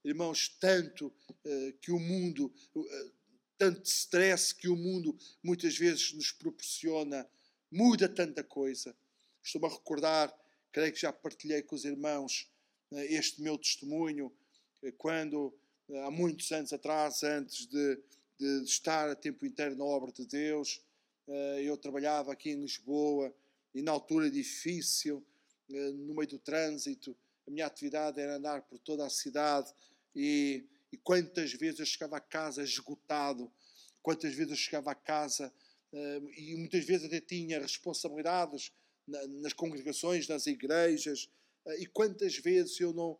irmãos, 0.03 0.49
tanto 0.59 1.13
que 1.81 1.91
o 1.91 1.99
mundo, 1.99 2.53
tanto 3.57 3.83
stress 3.85 4.53
que 4.53 4.67
o 4.67 4.75
mundo 4.75 5.17
muitas 5.43 5.75
vezes 5.75 6.13
nos 6.13 6.31
proporciona, 6.31 7.27
muda 7.71 8.07
tanta 8.07 8.43
coisa. 8.43 8.95
Estou-me 9.43 9.67
a 9.67 9.71
recordar 9.71 10.33
creio 10.71 10.93
que 10.93 10.99
já 10.99 11.11
partilhei 11.11 11.61
com 11.61 11.75
os 11.75 11.85
irmãos 11.85 12.49
eh, 12.91 13.13
este 13.15 13.41
meu 13.41 13.57
testemunho, 13.57 14.31
eh, 14.83 14.91
quando 14.97 15.53
eh, 15.53 15.58
há 16.05 16.11
muitos 16.11 16.51
anos 16.51 16.71
atrás, 16.73 17.23
antes 17.23 17.65
de, 17.65 17.99
de 18.37 18.63
estar 18.63 19.09
a 19.09 19.15
tempo 19.15 19.45
inteiro 19.45 19.75
na 19.75 19.83
obra 19.83 20.11
de 20.11 20.25
Deus, 20.25 20.81
eu 21.63 21.77
trabalhava 21.77 22.33
aqui 22.33 22.49
em 22.49 22.61
Lisboa 22.61 23.33
e 23.73 23.81
na 23.81 23.91
altura 23.91 24.31
difícil, 24.31 25.23
no 25.67 26.15
meio 26.15 26.27
do 26.27 26.39
trânsito, 26.39 27.15
a 27.47 27.51
minha 27.51 27.67
atividade 27.67 28.19
era 28.19 28.35
andar 28.35 28.63
por 28.63 28.79
toda 28.79 29.05
a 29.05 29.09
cidade 29.09 29.71
e, 30.15 30.65
e 30.91 30.97
quantas 30.97 31.53
vezes 31.53 31.79
eu 31.79 31.85
chegava 31.85 32.17
a 32.17 32.21
casa 32.21 32.63
esgotado, 32.63 33.51
quantas 34.01 34.33
vezes 34.33 34.51
eu 34.51 34.57
chegava 34.57 34.91
a 34.91 34.95
casa 34.95 35.53
e 35.91 36.55
muitas 36.55 36.85
vezes 36.85 37.05
até 37.05 37.19
tinha 37.19 37.59
responsabilidades 37.59 38.71
nas 39.07 39.53
congregações, 39.53 40.27
nas 40.27 40.45
igrejas, 40.45 41.29
eh, 41.65 41.81
e 41.81 41.85
quantas 41.87 42.37
vezes 42.37 42.79
eu 42.79 42.93
não, 42.93 43.17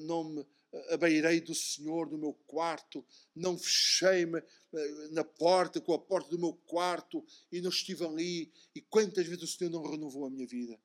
não 0.00 0.24
me 0.24 0.46
abeirei 0.90 1.40
do 1.40 1.54
Senhor 1.54 2.10
no 2.10 2.18
meu 2.18 2.34
quarto, 2.46 3.04
não 3.34 3.56
fechei-me 3.58 4.38
eh, 4.38 5.08
na 5.10 5.24
porta, 5.24 5.80
com 5.80 5.92
a 5.92 5.98
porta 5.98 6.30
do 6.30 6.38
meu 6.38 6.54
quarto, 6.66 7.24
e 7.50 7.60
não 7.60 7.70
estive 7.70 8.04
ali, 8.04 8.52
e 8.74 8.80
quantas 8.80 9.26
vezes 9.26 9.42
o 9.42 9.46
Senhor 9.46 9.70
não 9.70 9.82
renovou 9.82 10.26
a 10.26 10.30
minha 10.30 10.46
vida. 10.46 10.78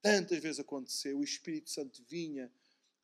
Tantas 0.00 0.38
vezes 0.38 0.60
aconteceu, 0.60 1.18
o 1.18 1.24
Espírito 1.24 1.70
Santo 1.70 2.02
vinha. 2.08 2.50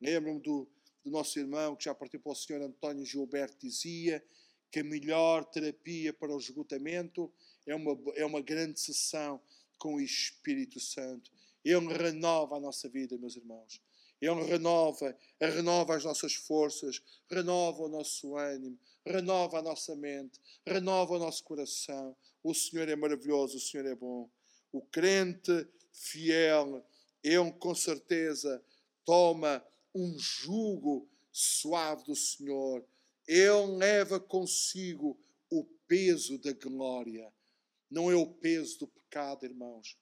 Lembro-me 0.01 0.39
do, 0.41 0.67
do 1.03 1.11
nosso 1.11 1.37
irmão 1.39 1.75
que 1.75 1.85
já 1.85 1.95
partiu 1.95 2.19
para 2.19 2.31
o 2.31 2.35
Senhor 2.35 2.61
António 2.61 3.05
Gilberto, 3.05 3.57
dizia 3.59 4.23
que 4.71 4.79
a 4.79 4.83
melhor 4.83 5.45
terapia 5.45 6.13
para 6.13 6.33
o 6.33 6.37
esgotamento 6.37 7.31
é 7.65 7.75
uma, 7.75 7.97
é 8.15 8.25
uma 8.25 8.41
grande 8.41 8.79
sessão 8.79 9.41
com 9.77 9.95
o 9.95 10.01
Espírito 10.01 10.79
Santo. 10.79 11.31
Ele 11.63 11.93
renova 11.93 12.57
a 12.57 12.59
nossa 12.59 12.87
vida, 12.87 13.17
meus 13.17 13.35
irmãos. 13.35 13.81
Ele 14.25 14.43
renova, 14.43 15.15
renova 15.39 15.95
as 15.95 16.03
nossas 16.03 16.33
forças, 16.33 17.01
renova 17.29 17.83
o 17.83 17.87
nosso 17.87 18.35
ânimo, 18.35 18.79
renova 19.05 19.59
a 19.59 19.61
nossa 19.61 19.95
mente, 19.95 20.39
renova 20.65 21.13
o 21.13 21.19
nosso 21.19 21.43
coração. 21.43 22.15
O 22.43 22.53
Senhor 22.53 22.89
é 22.89 22.95
maravilhoso, 22.95 23.57
o 23.57 23.59
Senhor 23.59 23.85
é 23.85 23.93
bom. 23.93 24.29
O 24.71 24.81
crente 24.81 25.67
fiel, 25.93 26.83
ele 27.23 27.51
com 27.53 27.75
certeza 27.75 28.63
toma 29.05 29.63
um 29.93 30.17
jugo 30.17 31.07
suave 31.31 32.03
do 32.05 32.15
Senhor. 32.15 32.83
Ele 33.27 33.77
leva 33.77 34.19
consigo 34.19 35.19
o 35.49 35.63
peso 35.87 36.39
da 36.39 36.51
glória. 36.53 37.31
Não 37.89 38.09
é 38.09 38.15
o 38.15 38.25
peso 38.25 38.79
do 38.79 38.87
pecado, 38.87 39.45
irmãos. 39.45 39.97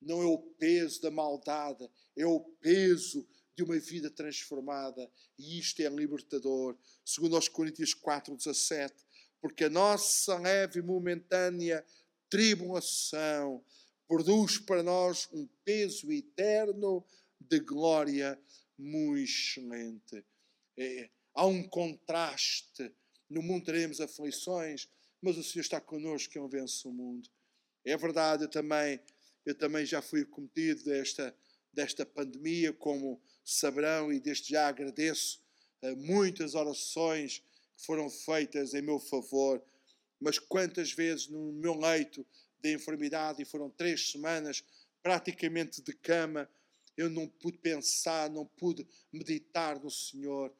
Não 0.00 0.20
é 0.22 0.26
o 0.26 0.38
peso 0.38 1.00
da 1.00 1.10
maldade, 1.10 1.88
é 2.16 2.26
o 2.26 2.40
peso 2.40 3.26
de 3.58 3.64
uma 3.64 3.78
vida 3.78 4.08
transformada. 4.08 5.10
E 5.36 5.58
isto 5.58 5.80
é 5.82 5.88
libertador. 5.88 6.78
Segundo 7.04 7.34
aos 7.34 7.48
Coríntios 7.48 7.92
4,17. 7.92 8.92
Porque 9.40 9.64
a 9.64 9.70
nossa 9.70 10.38
leve 10.38 10.78
e 10.78 10.82
momentânea 10.82 11.84
tribulação 12.30 13.64
produz 14.06 14.58
para 14.58 14.82
nós 14.82 15.28
um 15.32 15.48
peso 15.64 16.12
eterno 16.12 17.04
de 17.40 17.58
glória 17.58 18.40
muito 18.78 19.18
excelente. 19.18 20.24
É, 20.76 21.10
há 21.34 21.44
um 21.44 21.68
contraste. 21.68 22.94
No 23.28 23.42
mundo 23.42 23.64
teremos 23.64 24.00
aflições, 24.00 24.88
mas 25.20 25.36
o 25.36 25.42
Senhor 25.42 25.62
está 25.62 25.80
connosco 25.80 26.32
que 26.32 26.38
Ele 26.38 26.48
vence 26.48 26.86
o 26.86 26.92
mundo. 26.92 27.28
É 27.84 27.96
verdade, 27.96 28.44
eu 28.44 28.48
também, 28.48 29.00
eu 29.44 29.54
também 29.54 29.84
já 29.84 30.00
fui 30.00 30.24
cometido 30.24 30.84
desta, 30.84 31.36
desta 31.72 32.04
pandemia, 32.06 32.72
como 32.72 33.20
saberão, 33.54 34.12
e 34.12 34.20
desde 34.20 34.50
já 34.50 34.68
agradeço 34.68 35.40
uh, 35.82 35.96
muitas 35.96 36.54
orações 36.54 37.42
que 37.76 37.84
foram 37.84 38.10
feitas 38.10 38.74
em 38.74 38.82
meu 38.82 38.98
favor, 38.98 39.62
mas 40.20 40.38
quantas 40.38 40.92
vezes 40.92 41.28
no 41.28 41.52
meu 41.52 41.74
leito 41.74 42.26
de 42.60 42.74
enfermidade, 42.74 43.42
e 43.42 43.44
foram 43.44 43.70
três 43.70 44.10
semanas 44.10 44.64
praticamente 45.02 45.80
de 45.80 45.92
cama, 45.92 46.48
eu 46.96 47.08
não 47.08 47.28
pude 47.28 47.58
pensar, 47.58 48.28
não 48.28 48.44
pude 48.44 48.86
meditar 49.12 49.78
no 49.78 49.90
Senhor. 49.90 50.52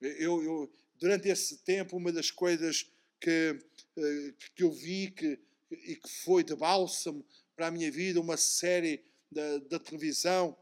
Eu, 0.00 0.42
eu 0.42 0.72
durante 0.98 1.28
esse 1.28 1.58
tempo, 1.58 1.96
uma 1.96 2.10
das 2.10 2.30
coisas 2.30 2.90
que, 3.20 3.56
uh, 3.96 4.34
que 4.54 4.62
eu 4.62 4.72
vi 4.72 5.10
que 5.10 5.38
e 5.70 5.96
que 5.96 6.08
foi 6.08 6.44
de 6.44 6.54
bálsamo 6.54 7.24
para 7.56 7.68
a 7.68 7.70
minha 7.70 7.90
vida, 7.90 8.20
uma 8.20 8.36
série 8.36 9.02
da, 9.30 9.58
da 9.58 9.78
televisão 9.78 10.56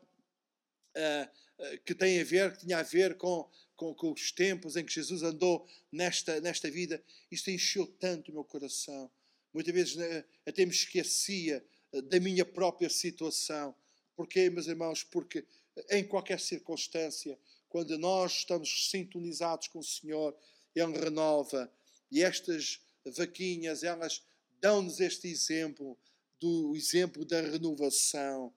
uh, 0.96 1.78
que 1.84 1.94
tem 1.94 2.20
a 2.20 2.24
ver, 2.24 2.52
que 2.52 2.64
tinha 2.64 2.78
a 2.78 2.82
ver 2.82 3.16
com, 3.16 3.48
com, 3.76 3.94
com, 3.94 4.12
os 4.12 4.32
tempos 4.32 4.76
em 4.76 4.84
que 4.84 4.92
Jesus 4.92 5.22
andou 5.22 5.66
nesta, 5.90 6.40
nesta 6.40 6.70
vida. 6.70 7.02
Isto 7.30 7.50
encheu 7.50 7.86
tanto 7.86 8.30
o 8.30 8.34
meu 8.34 8.44
coração. 8.44 9.10
Muitas 9.52 9.74
vezes 9.74 9.96
uh, 9.96 10.24
até 10.46 10.64
me 10.64 10.72
esquecia 10.72 11.64
da 12.04 12.18
minha 12.18 12.44
própria 12.44 12.88
situação. 12.88 13.74
Porquê, 14.16 14.48
meus 14.48 14.66
irmãos? 14.66 15.04
Porque 15.04 15.44
em 15.90 16.04
qualquer 16.04 16.40
circunstância, 16.40 17.38
quando 17.68 17.96
nós 17.98 18.32
estamos 18.32 18.90
sintonizados 18.90 19.68
com 19.68 19.78
o 19.78 19.84
Senhor, 19.84 20.36
Ele 20.74 20.98
renova. 20.98 21.72
E 22.10 22.22
estas 22.22 22.80
vaquinhas, 23.04 23.82
elas 23.82 24.22
dão-nos 24.60 25.00
este 25.00 25.28
exemplo, 25.28 25.98
do 26.38 26.76
exemplo 26.76 27.24
da 27.24 27.40
renovação. 27.40 28.52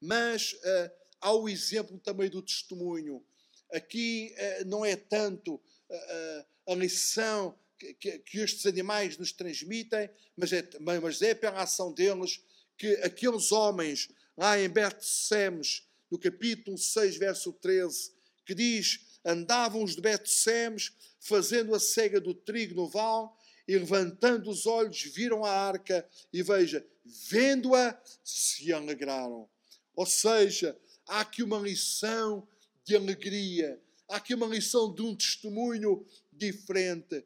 Mas 0.00 0.52
uh, 0.52 0.90
há 1.24 1.32
o 1.32 1.48
exemplo 1.48 1.98
também 1.98 2.28
do 2.28 2.42
testemunho. 2.42 3.24
Aqui 3.72 4.34
uh, 4.36 4.64
não 4.66 4.84
é 4.84 4.94
tanto 4.94 5.54
uh, 5.54 6.72
a 6.72 6.74
lição 6.74 7.58
que, 7.78 8.38
estes 8.38 8.66
animais 8.66 9.16
nos 9.16 9.32
transmitem, 9.32 10.08
mas 10.36 10.52
é, 10.52 10.68
mas 10.80 11.22
é 11.22 11.34
pela 11.34 11.62
ação 11.62 11.92
deles 11.92 12.40
que 12.76 12.94
aqueles 13.02 13.52
homens 13.52 14.08
lá 14.36 14.58
em 14.58 14.68
Betsemes, 14.68 15.82
no 16.10 16.18
capítulo 16.18 16.76
6, 16.76 17.16
verso 17.16 17.52
13, 17.54 18.12
que 18.44 18.54
diz: 18.54 19.00
Andavam 19.24 19.82
os 19.82 19.96
de 19.96 20.02
Betsemes 20.02 20.92
fazendo 21.18 21.74
a 21.74 21.80
cega 21.80 22.20
do 22.20 22.34
trigo 22.34 22.74
no 22.74 22.88
vale 22.88 23.30
e 23.66 23.78
levantando 23.78 24.50
os 24.50 24.66
olhos 24.66 25.00
viram 25.02 25.42
a 25.42 25.50
arca 25.50 26.06
e 26.30 26.42
veja, 26.42 26.86
vendo-a, 27.30 27.98
se 28.22 28.70
alegraram. 28.72 29.48
Ou 29.96 30.04
seja, 30.04 30.76
há 31.06 31.20
aqui 31.20 31.42
uma 31.42 31.58
lição 31.58 32.46
de 32.84 32.96
alegria, 32.96 33.80
há 34.08 34.16
aqui 34.16 34.34
uma 34.34 34.46
lição 34.46 34.92
de 34.92 35.02
um 35.02 35.14
testemunho 35.14 36.04
diferente. 36.32 37.24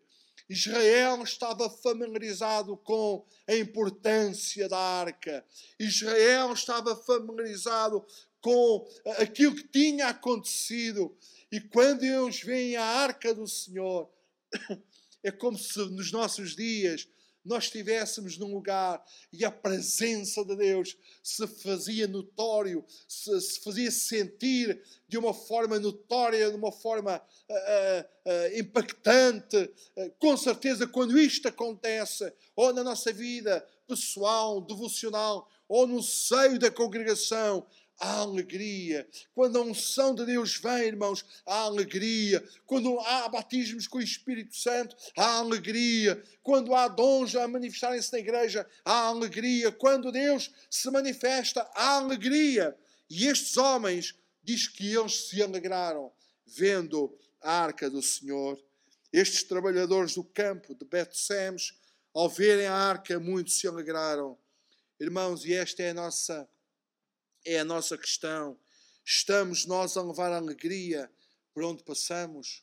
Israel 0.49 1.23
estava 1.23 1.69
familiarizado 1.69 2.77
com 2.79 3.25
a 3.47 3.55
importância 3.55 4.69
da 4.69 4.79
arca. 4.79 5.45
Israel 5.79 6.53
estava 6.53 6.97
familiarizado 6.97 8.05
com 8.41 8.89
aquilo 9.19 9.55
que 9.55 9.69
tinha 9.69 10.09
acontecido. 10.09 11.15
E 11.53 11.61
quando 11.61 12.03
eles 12.03 12.41
veem 12.41 12.77
a 12.77 12.85
arca 12.85 13.35
do 13.35 13.47
Senhor, 13.47 14.09
é 15.23 15.31
como 15.31 15.59
se 15.59 15.79
nos 15.91 16.11
nossos 16.13 16.57
dias 16.57 17.07
nós 17.49 17.65
estivéssemos 17.65 18.37
num 18.37 18.53
lugar 18.53 19.03
e 19.33 19.45
a 19.45 19.51
presença 19.51 20.45
de 20.45 20.55
Deus 20.55 20.97
se 21.23 21.47
fazia 21.47 22.07
notório, 22.07 22.85
se, 23.09 23.41
se 23.41 23.61
fazia 23.61 23.91
sentir 23.91 24.81
de 25.09 25.17
uma 25.17 25.33
forma 25.33 25.79
notória, 25.81 26.51
de 26.51 26.57
uma 26.57 26.71
forma 26.71 27.17
uh, 27.17 27.53
uh, 27.53 28.31
uh, 28.31 28.59
impactante. 28.59 29.71
com 30.19 30.37
certeza, 30.37 30.87
quando 30.87 31.19
isto 31.19 31.49
acontece, 31.49 32.31
ou 32.55 32.73
na 32.73 32.85
nossa 32.85 33.13
vida 33.13 33.67
pessoal, 33.87 34.61
devocional, 34.61 35.51
ou 35.67 35.87
no 35.87 36.03
seio 36.03 36.59
da 36.59 36.71
congregação, 36.71 37.67
há 37.99 38.21
alegria. 38.21 39.09
Quando 39.35 39.59
a 39.59 39.63
unção 39.63 40.15
de 40.15 40.25
Deus 40.25 40.57
vem, 40.57 40.87
irmãos, 40.87 41.25
há 41.45 41.61
alegria. 41.63 42.47
Quando 42.67 42.99
há 43.01 43.29
batismos 43.29 43.87
com 43.87 43.99
o 43.99 44.03
Espírito 44.03 44.57
Santo, 44.57 44.97
há 45.17 45.39
alegria. 45.39 46.23
Quando 46.43 46.75
há 46.75 46.89
dons 46.89 47.35
a 47.35 47.47
manifestarem-se 47.49 48.13
na 48.13 48.19
igreja, 48.19 48.67
há 48.85 49.07
alegria. 49.07 49.73
Quando 49.73 50.13
Deus 50.13 50.51
se 50.71 50.91
manifesta, 50.91 51.69
há 51.75 51.97
alegria. 51.97 52.77
E 53.11 53.27
estes 53.27 53.57
homens, 53.57 54.15
diz 54.49 54.67
que 54.67 54.95
eles 54.95 55.29
se 55.29 55.43
alegraram 55.43 56.11
vendo 56.47 57.15
a 57.43 57.53
arca 57.53 57.91
do 57.91 58.01
Senhor. 58.01 58.59
Estes 59.13 59.43
trabalhadores 59.43 60.15
do 60.15 60.25
campo 60.25 60.75
de 60.75 60.87
Bet-Semes, 60.87 61.75
ao 62.15 62.31
verem 62.31 62.67
a 62.67 62.75
arca, 62.75 63.21
muito 63.21 63.51
se 63.51 63.69
alegraram. 63.69 64.39
Irmãos, 64.99 65.45
e 65.45 65.53
esta 65.53 65.83
é 65.83 65.91
a 65.91 65.95
nossa 65.95 66.49
é 67.49 67.61
a 67.61 67.65
nossa 67.65 67.97
questão. 67.97 68.59
Estamos 69.05 69.65
nós 69.65 69.97
a 69.97 70.03
levar 70.03 70.33
alegria 70.33 71.11
por 71.55 71.65
onde 71.65 71.83
passamos? 71.83 72.63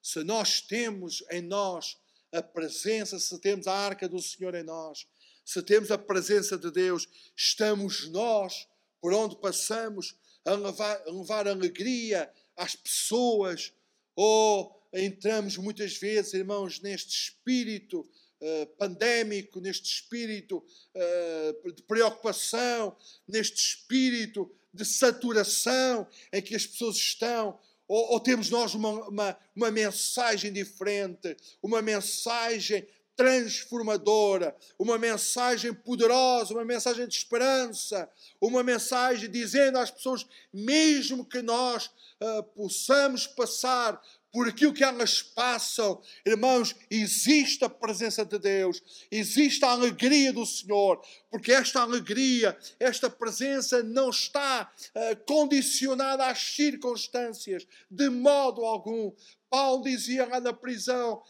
Se 0.00 0.22
nós 0.22 0.60
temos 0.60 1.24
em 1.30 1.42
nós 1.42 1.98
a 2.32 2.40
presença, 2.40 3.18
se 3.18 3.36
temos 3.40 3.66
a 3.66 3.74
arca 3.74 4.08
do 4.08 4.22
Senhor 4.22 4.54
em 4.54 4.62
nós, 4.62 5.06
se 5.44 5.60
temos 5.62 5.90
a 5.90 5.98
presença 5.98 6.56
de 6.56 6.70
Deus, 6.70 7.08
estamos 7.36 8.08
nós 8.08 8.68
por 9.00 9.12
onde 9.12 9.34
passamos 9.36 10.14
a 10.44 10.52
levar, 10.52 11.02
a 11.06 11.10
levar 11.10 11.48
alegria 11.48 12.32
às 12.56 12.76
pessoas, 12.76 13.72
ou 14.14 14.80
entramos 14.94 15.56
muitas 15.56 15.96
vezes, 15.96 16.34
irmãos, 16.34 16.80
neste 16.80 17.10
espírito 17.10 18.08
uh, 18.40 18.66
pandémico, 18.78 19.60
neste 19.60 19.86
espírito 19.86 20.64
uh, 20.94 21.72
de 21.72 21.82
preocupação, 21.82 22.96
neste 23.28 23.56
espírito 23.56 24.50
de 24.72 24.84
saturação 24.84 26.06
em 26.32 26.40
que 26.40 26.54
as 26.54 26.66
pessoas 26.66 26.96
estão, 26.96 27.58
ou, 27.86 28.12
ou 28.12 28.20
temos 28.20 28.50
nós 28.50 28.74
uma, 28.74 29.08
uma, 29.08 29.36
uma 29.54 29.70
mensagem 29.70 30.52
diferente, 30.52 31.36
uma 31.62 31.82
mensagem 31.82 32.86
transformadora, 33.20 34.56
uma 34.78 34.96
mensagem 34.96 35.74
poderosa, 35.74 36.54
uma 36.54 36.64
mensagem 36.64 37.06
de 37.06 37.14
esperança, 37.14 38.10
uma 38.40 38.62
mensagem 38.62 39.30
dizendo 39.30 39.76
às 39.76 39.90
pessoas, 39.90 40.26
mesmo 40.50 41.26
que 41.26 41.42
nós 41.42 41.90
uh, 42.18 42.42
possamos 42.54 43.26
passar 43.26 44.00
por 44.32 44.48
aquilo 44.48 44.72
que 44.72 44.84
elas 44.84 45.22
passam, 45.22 46.00
irmãos, 46.24 46.74
existe 46.90 47.64
a 47.64 47.68
presença 47.68 48.24
de 48.24 48.38
Deus, 48.38 48.80
existe 49.10 49.64
a 49.64 49.70
alegria 49.70 50.32
do 50.32 50.46
Senhor, 50.46 51.00
porque 51.30 51.52
esta 51.52 51.82
alegria, 51.82 52.56
esta 52.78 53.10
presença 53.10 53.82
não 53.82 54.10
está 54.10 54.70
uh, 54.70 55.24
condicionada 55.26 56.26
às 56.26 56.38
circunstâncias, 56.38 57.66
de 57.90 58.08
modo 58.08 58.64
algum. 58.64 59.12
Paulo 59.48 59.82
dizia 59.82 60.26
lá 60.26 60.38
na 60.38 60.52
prisão 60.52 61.20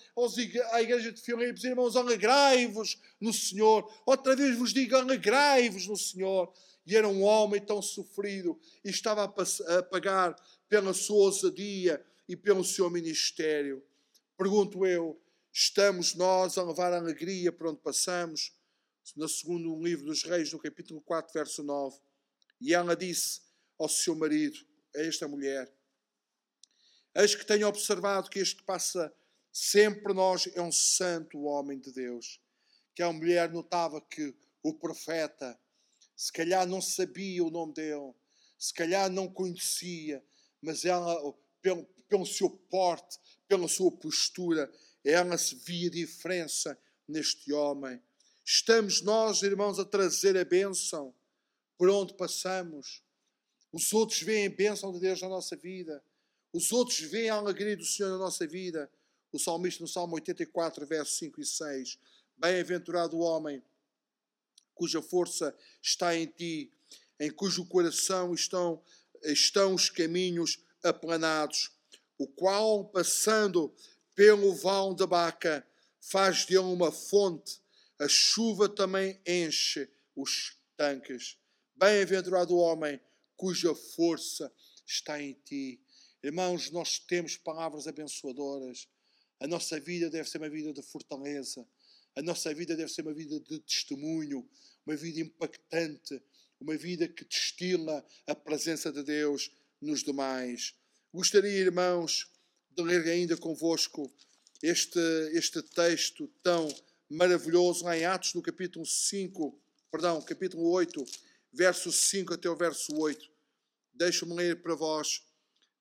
à 0.72 0.82
igreja 0.82 1.11
de 1.11 1.22
Filipos: 1.22 1.64
Irmãos, 1.64 1.96
alegrai-vos 1.96 3.01
no 3.18 3.32
Senhor. 3.32 3.90
Outra 4.05 4.36
vez 4.36 4.59
vos 4.59 4.74
digo: 4.74 4.94
alegrai-vos 4.94 5.86
no 5.86 5.96
Senhor. 5.96 6.53
E 6.86 6.96
era 6.96 7.07
um 7.09 7.22
homem 7.22 7.61
tão 7.61 7.80
sofrido 7.80 8.59
e 8.84 8.90
estava 8.90 9.24
a 9.24 9.82
pagar 9.82 10.34
pela 10.68 10.92
sua 10.92 11.26
ousadia 11.26 12.05
e 12.31 12.37
pelo 12.37 12.62
seu 12.62 12.89
ministério. 12.89 13.85
Pergunto 14.39 14.87
eu: 14.87 15.20
estamos 15.53 16.14
nós 16.14 16.57
a 16.57 16.62
levar 16.62 16.93
a 16.93 16.99
alegria 16.99 17.51
por 17.51 17.66
onde 17.66 17.81
passamos? 17.81 18.57
No 19.16 19.28
segundo 19.28 19.83
livro 19.83 20.07
dos 20.07 20.22
Reis, 20.22 20.53
no 20.53 20.61
capítulo 20.61 21.01
4, 21.01 21.33
verso 21.35 21.64
9. 21.64 21.99
E 22.61 22.72
ela 22.72 22.95
disse 22.95 23.41
ao 23.76 23.89
seu 23.89 24.14
marido, 24.14 24.64
a 24.95 25.01
esta 25.01 25.26
mulher: 25.26 25.74
Eis 27.16 27.35
que 27.35 27.45
tenho 27.45 27.66
observado 27.66 28.31
que 28.31 28.39
este 28.39 28.59
que 28.59 28.62
passa 28.62 29.12
sempre 29.51 30.14
nós 30.14 30.49
é 30.55 30.62
um 30.62 30.70
santo 30.70 31.43
homem 31.43 31.81
de 31.81 31.93
Deus. 31.93 32.41
Que 32.95 33.03
a 33.03 33.12
mulher 33.12 33.51
notava 33.51 34.01
que 34.01 34.33
o 34.62 34.72
profeta, 34.72 35.59
se 36.14 36.33
calhar 36.33 36.64
não 36.64 36.81
sabia 36.81 37.43
o 37.43 37.51
nome 37.51 37.74
dele, 37.74 38.14
se 38.57 38.72
calhar 38.72 39.11
não 39.11 39.26
conhecia, 39.26 40.24
mas 40.62 40.85
ela, 40.85 41.18
pelo, 41.61 41.89
pelo 42.11 42.26
seu 42.26 42.50
porte, 42.50 43.18
pela 43.48 43.68
sua 43.68 43.90
postura, 43.90 44.70
ela 45.02 45.38
se 45.38 45.54
via 45.54 45.88
diferença 45.88 46.78
neste 47.08 47.52
homem. 47.52 48.02
Estamos 48.44 49.00
nós, 49.00 49.42
irmãos, 49.42 49.78
a 49.78 49.84
trazer 49.84 50.36
a 50.36 50.44
bênção 50.44 51.14
por 51.78 51.88
onde 51.88 52.12
passamos. 52.14 53.02
Os 53.72 53.92
outros 53.92 54.20
veem 54.20 54.48
a 54.48 54.50
bênção 54.50 54.92
de 54.92 54.98
Deus 54.98 55.22
na 55.22 55.28
nossa 55.28 55.56
vida. 55.56 56.04
Os 56.52 56.72
outros 56.72 56.98
veem 56.98 57.30
a 57.30 57.36
alegria 57.36 57.76
do 57.76 57.84
Senhor 57.84 58.11
na 58.11 58.18
nossa 58.18 58.46
vida. 58.46 58.90
O 59.32 59.38
salmista 59.38 59.82
no 59.82 59.88
Salmo 59.88 60.16
84, 60.16 60.84
versos 60.84 61.16
5 61.18 61.40
e 61.40 61.46
6. 61.46 61.98
Bem-aventurado 62.36 63.16
o 63.16 63.20
homem 63.20 63.62
cuja 64.74 65.00
força 65.02 65.54
está 65.82 66.16
em 66.16 66.26
ti, 66.26 66.72
em 67.20 67.30
cujo 67.30 67.66
coração 67.66 68.32
estão, 68.32 68.82
estão 69.22 69.74
os 69.74 69.90
caminhos 69.90 70.58
aplanados, 70.82 71.70
o 72.20 72.26
qual, 72.26 72.84
passando 72.84 73.74
pelo 74.14 74.54
vão 74.54 74.94
da 74.94 75.06
Baca, 75.06 75.66
faz 76.02 76.44
dele 76.44 76.58
uma 76.58 76.92
fonte, 76.92 77.58
a 77.98 78.06
chuva 78.06 78.68
também 78.68 79.18
enche 79.26 79.90
os 80.14 80.54
tanques. 80.76 81.38
Bem-aventurado 81.74 82.54
o 82.54 82.58
homem 82.58 83.00
cuja 83.38 83.74
força 83.74 84.52
está 84.86 85.18
em 85.18 85.32
ti. 85.32 85.80
Irmãos, 86.22 86.70
nós 86.70 86.98
temos 86.98 87.38
palavras 87.38 87.86
abençoadoras. 87.86 88.86
A 89.40 89.46
nossa 89.46 89.80
vida 89.80 90.10
deve 90.10 90.28
ser 90.28 90.36
uma 90.36 90.50
vida 90.50 90.74
de 90.74 90.82
fortaleza. 90.82 91.66
A 92.14 92.20
nossa 92.20 92.52
vida 92.52 92.76
deve 92.76 92.92
ser 92.92 93.00
uma 93.00 93.14
vida 93.14 93.40
de 93.40 93.60
testemunho, 93.60 94.46
uma 94.84 94.94
vida 94.94 95.20
impactante, 95.20 96.22
uma 96.60 96.76
vida 96.76 97.08
que 97.08 97.24
destila 97.24 98.06
a 98.26 98.34
presença 98.34 98.92
de 98.92 99.02
Deus 99.02 99.50
nos 99.80 100.04
demais. 100.04 100.74
Gostaria, 101.12 101.58
irmãos, 101.58 102.30
de 102.70 102.82
ler 102.84 103.04
ainda 103.08 103.36
convosco 103.36 104.14
este, 104.62 105.00
este 105.32 105.61
texto 105.61 106.28
tão 106.40 106.68
maravilhoso 107.08 107.84
lá 107.84 107.98
em 107.98 108.04
Atos, 108.04 108.34
no 108.34 108.40
capítulo 108.40 108.86
5, 108.86 109.61
perdão, 109.90 110.22
capítulo 110.22 110.70
8, 110.70 111.04
verso 111.52 111.90
5 111.90 112.34
até 112.34 112.48
o 112.48 112.54
verso 112.54 112.96
8. 112.96 113.28
Deixa-me 113.92 114.34
ler 114.34 114.62
para 114.62 114.76
vós 114.76 115.24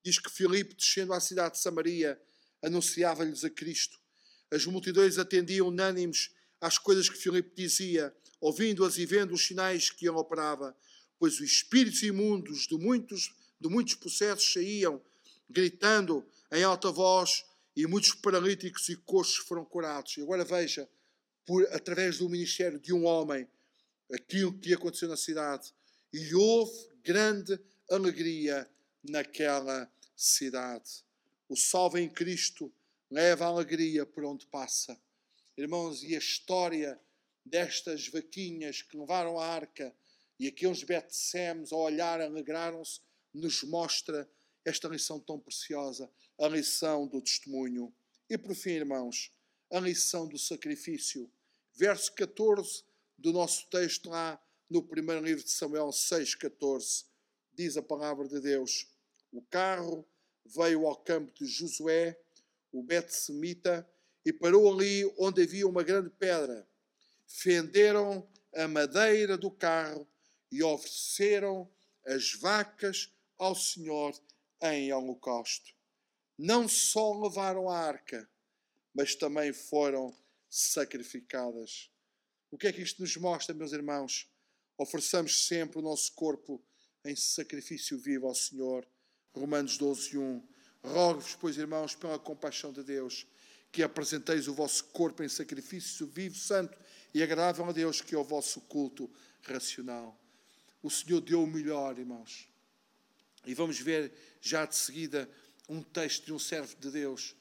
diz 0.03 0.17
que 0.17 0.31
Filipe, 0.31 0.75
descendo 0.75 1.13
à 1.13 1.19
cidade 1.19 1.55
de 1.55 1.61
Samaria, 1.61 2.19
anunciava-lhes 2.63 3.43
a 3.43 3.51
Cristo. 3.51 3.99
As 4.49 4.65
multidões 4.65 5.19
atendiam 5.19 5.67
unânimes 5.67 6.31
às 6.59 6.79
coisas 6.79 7.07
que 7.07 7.17
Filipe 7.17 7.53
dizia, 7.55 8.11
ouvindo-as 8.41 8.97
e 8.97 9.05
vendo 9.05 9.35
os 9.35 9.45
sinais 9.45 9.91
que 9.91 10.07
ele 10.07 10.17
operava, 10.17 10.75
pois 11.19 11.35
os 11.35 11.41
espíritos 11.41 12.01
imundos 12.01 12.65
de 12.65 12.77
muitos, 12.77 13.35
de 13.59 13.69
muitos 13.69 13.93
processos 13.93 14.53
saíam, 14.53 14.99
gritando 15.49 16.25
em 16.51 16.63
alta 16.63 16.91
voz, 16.91 17.45
e 17.75 17.87
muitos 17.87 18.13
paralíticos 18.13 18.89
e 18.89 18.95
coxos 18.95 19.37
foram 19.37 19.63
curados. 19.63 20.17
E 20.17 20.21
agora 20.21 20.43
veja, 20.43 20.89
por, 21.45 21.65
através 21.73 22.17
do 22.17 22.29
ministério 22.29 22.79
de 22.79 22.93
um 22.93 23.05
homem, 23.05 23.47
aquilo 24.11 24.57
que 24.57 24.73
aconteceu 24.73 25.07
na 25.07 25.17
cidade. 25.17 25.73
E 26.11 26.33
houve 26.35 26.89
grande 27.03 27.59
alegria 27.89 28.69
naquela 29.03 29.91
cidade. 30.15 31.03
O 31.47 31.55
salvo 31.55 31.97
em 31.97 32.09
Cristo 32.09 32.71
leva 33.09 33.45
alegria 33.45 34.05
por 34.05 34.25
onde 34.25 34.45
passa. 34.47 34.99
Irmãos, 35.57 36.03
e 36.03 36.15
a 36.15 36.19
história 36.19 36.99
destas 37.45 38.07
vaquinhas 38.07 38.81
que 38.81 38.97
levaram 38.97 39.39
a 39.39 39.47
arca 39.47 39.95
e 40.39 40.47
aqueles 40.47 40.83
Betsemes 40.83 41.71
ao 41.71 41.79
olhar 41.79 42.21
alegraram-se, 42.21 43.01
nos 43.33 43.63
mostra 43.63 44.29
esta 44.65 44.87
lição 44.87 45.19
tão 45.19 45.39
preciosa, 45.39 46.09
a 46.39 46.47
lição 46.47 47.07
do 47.07 47.21
testemunho. 47.21 47.93
E 48.29 48.37
por 48.37 48.53
fim, 48.55 48.71
irmãos, 48.71 49.31
a 49.71 49.79
lição 49.79 50.27
do 50.27 50.37
sacrifício. 50.37 51.31
Verso 51.73 52.13
14 52.13 52.83
do 53.17 53.31
nosso 53.31 53.67
texto 53.69 54.09
lá 54.09 54.41
no 54.69 54.83
primeiro 54.83 55.23
livro 55.23 55.43
de 55.43 55.51
Samuel 55.51 55.89
6,14 55.89 57.05
diz 57.59 57.75
a 57.75 57.81
palavra 57.81 58.25
de 58.25 58.39
Deus. 58.39 58.87
O 59.33 59.41
carro 59.41 60.07
veio 60.45 60.87
ao 60.87 60.95
campo 60.95 61.29
de 61.33 61.45
Josué, 61.45 62.17
o 62.71 62.81
Bet-Semita, 62.81 63.85
e 64.25 64.31
parou 64.31 64.71
ali 64.71 65.03
onde 65.17 65.41
havia 65.43 65.67
uma 65.67 65.83
grande 65.83 66.09
pedra. 66.09 66.65
Fenderam 67.27 68.25
a 68.55 68.65
madeira 68.65 69.37
do 69.37 69.51
carro 69.51 70.07
e 70.49 70.63
ofereceram 70.63 71.69
as 72.05 72.33
vacas 72.33 73.11
ao 73.37 73.53
Senhor 73.53 74.17
em 74.61 74.91
holocausto. 74.91 75.73
Não 76.37 76.67
só 76.67 77.13
levaram 77.13 77.69
a 77.69 77.77
arca, 77.77 78.29
mas 78.93 79.15
também 79.15 79.53
foram 79.53 80.15
sacrificadas. 80.49 81.91
O 82.51 82.57
que 82.57 82.67
é 82.67 82.73
que 82.73 82.81
isto 82.81 83.01
nos 83.01 83.15
mostra, 83.17 83.53
meus 83.53 83.71
irmãos? 83.71 84.27
Ofereçamos 84.77 85.45
sempre 85.45 85.79
o 85.79 85.81
nosso 85.81 86.13
corpo 86.13 86.63
em 87.05 87.15
sacrifício 87.15 87.97
vivo 87.97 88.27
ao 88.27 88.35
Senhor. 88.35 88.87
Romanos 89.33 89.77
12, 89.77 90.17
1. 90.17 90.47
Rogo-vos, 90.83 91.35
pois, 91.35 91.57
irmãos, 91.57 91.95
pela 91.95 92.17
compaixão 92.17 92.71
de 92.71 92.83
Deus, 92.83 93.27
que 93.71 93.83
apresenteis 93.83 94.47
o 94.47 94.53
vosso 94.53 94.85
corpo 94.85 95.23
em 95.23 95.29
sacrifício 95.29 96.07
vivo, 96.07 96.35
santo 96.35 96.77
e 97.13 97.21
agradável 97.21 97.65
a 97.65 97.71
Deus, 97.71 98.01
que 98.01 98.15
é 98.15 98.17
o 98.17 98.23
vosso 98.23 98.61
culto 98.61 99.11
racional. 99.43 100.19
O 100.81 100.89
Senhor 100.89 101.21
deu 101.21 101.43
o 101.43 101.47
melhor, 101.47 101.97
irmãos. 101.99 102.48
E 103.45 103.53
vamos 103.53 103.79
ver 103.79 104.11
já 104.41 104.65
de 104.65 104.75
seguida 104.75 105.29
um 105.67 105.81
texto 105.81 106.25
de 106.25 106.33
um 106.33 106.39
servo 106.39 106.75
de 106.75 106.91
Deus 106.91 107.35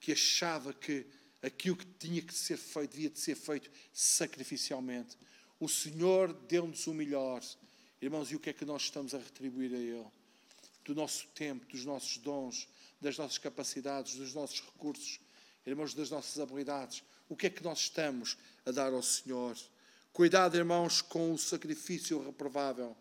que 0.00 0.12
achava 0.12 0.72
que 0.72 1.06
aquilo 1.42 1.76
que 1.76 1.86
tinha 1.98 2.22
que 2.22 2.34
ser 2.34 2.56
feito 2.56 2.92
devia 2.92 3.10
de 3.10 3.18
ser 3.18 3.34
feito 3.34 3.70
sacrificialmente. 3.92 5.16
O 5.60 5.68
Senhor 5.68 6.32
deu-nos 6.32 6.86
o 6.86 6.94
melhor. 6.94 7.42
Irmãos, 8.00 8.30
e 8.30 8.36
o 8.36 8.40
que 8.40 8.50
é 8.50 8.52
que 8.52 8.64
nós 8.64 8.82
estamos 8.82 9.14
a 9.14 9.18
retribuir 9.18 9.74
a 9.74 9.78
Ele? 9.78 10.06
Do 10.84 10.94
nosso 10.94 11.26
tempo, 11.28 11.66
dos 11.66 11.84
nossos 11.84 12.18
dons, 12.18 12.68
das 13.00 13.18
nossas 13.18 13.38
capacidades, 13.38 14.14
dos 14.14 14.34
nossos 14.34 14.60
recursos, 14.60 15.20
irmãos, 15.66 15.94
das 15.94 16.10
nossas 16.10 16.38
habilidades. 16.40 17.02
O 17.28 17.36
que 17.36 17.46
é 17.46 17.50
que 17.50 17.62
nós 17.62 17.80
estamos 17.80 18.36
a 18.64 18.70
dar 18.70 18.92
ao 18.92 19.02
Senhor? 19.02 19.56
Cuidado, 20.12 20.56
irmãos, 20.56 21.02
com 21.02 21.32
o 21.32 21.38
sacrifício 21.38 22.24
reprovável. 22.24 22.96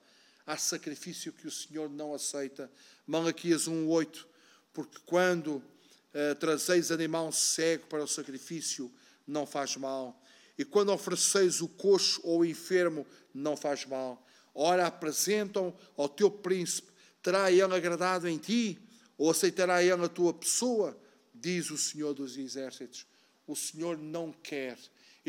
Há 0.47 0.57
sacrifício 0.57 1.33
que 1.33 1.45
o 1.45 1.51
Senhor 1.51 1.89
não 1.89 2.13
aceita. 2.13 2.71
Malaquias 3.05 3.67
1,8. 3.67 4.25
Porque 4.73 4.97
quando 5.05 5.57
uh, 5.57 6.35
trazeis 6.39 6.89
animal 6.89 7.31
cego 7.33 7.85
para 7.87 8.03
o 8.03 8.07
sacrifício, 8.07 8.91
não 9.27 9.45
faz 9.45 9.75
mal. 9.75 10.19
E 10.57 10.63
quando 10.63 10.93
ofereceis 10.93 11.61
o 11.61 11.67
coxo 11.67 12.21
ou 12.23 12.39
o 12.39 12.45
enfermo, 12.45 13.05
não 13.33 13.57
faz 13.57 13.85
mal. 13.85 14.25
Ora, 14.55 14.87
apresentam 14.87 15.77
ao 15.97 16.07
teu 16.07 16.31
príncipe, 16.31 16.91
terá 17.21 17.51
ele 17.51 17.75
agradado 17.75 18.27
em 18.27 18.37
ti? 18.37 18.79
Ou 19.17 19.29
aceitará 19.29 19.83
ele 19.83 20.05
a 20.05 20.09
tua 20.09 20.33
pessoa? 20.33 20.97
Diz 21.35 21.69
o 21.69 21.77
Senhor 21.77 22.13
dos 22.13 22.37
Exércitos. 22.37 23.05
O 23.45 23.55
Senhor 23.55 23.97
não 23.97 24.31
quer 24.31 24.79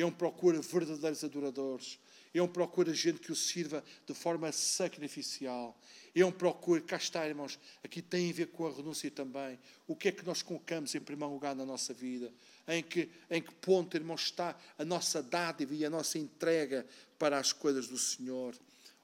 ele 0.01 0.13
procura 0.13 0.61
verdadeiros 0.61 1.25
adoradores. 1.25 1.99
Ele 2.35 2.49
procura 2.49 2.93
gente 2.93 3.21
que 3.21 3.33
o 3.33 3.37
sirva 3.37 3.83
de 4.07 4.15
forma 4.15 4.51
sacrificial. 4.53 5.79
Ele 6.15 6.33
procura, 6.33 6.81
cá 6.81 6.97
está, 6.97 7.27
irmãos, 7.27 7.59
aqui 7.85 8.03
tem 8.03 8.31
a 8.31 8.33
ver 8.33 8.47
com 8.49 8.67
a 8.67 8.73
renúncia 8.73 9.11
também. 9.11 9.59
O 9.87 9.95
que 9.95 10.09
é 10.09 10.13
que 10.13 10.25
nós 10.25 10.43
colocamos 10.43 10.95
em 10.95 11.01
primeiro 11.01 11.33
lugar 11.33 11.55
na 11.55 11.65
nossa 11.65 11.95
vida? 11.95 12.33
Em 12.67 12.83
que, 12.83 13.09
em 13.31 13.41
que 13.41 13.55
ponto, 13.55 13.97
irmãos, 13.97 14.23
está 14.23 14.57
a 14.77 14.85
nossa 14.85 15.23
dádiva 15.23 15.75
e 15.75 15.85
a 15.85 15.91
nossa 15.91 16.19
entrega 16.19 16.87
para 17.19 17.39
as 17.39 17.53
coisas 17.53 17.89
do 17.89 17.99
Senhor? 17.99 18.55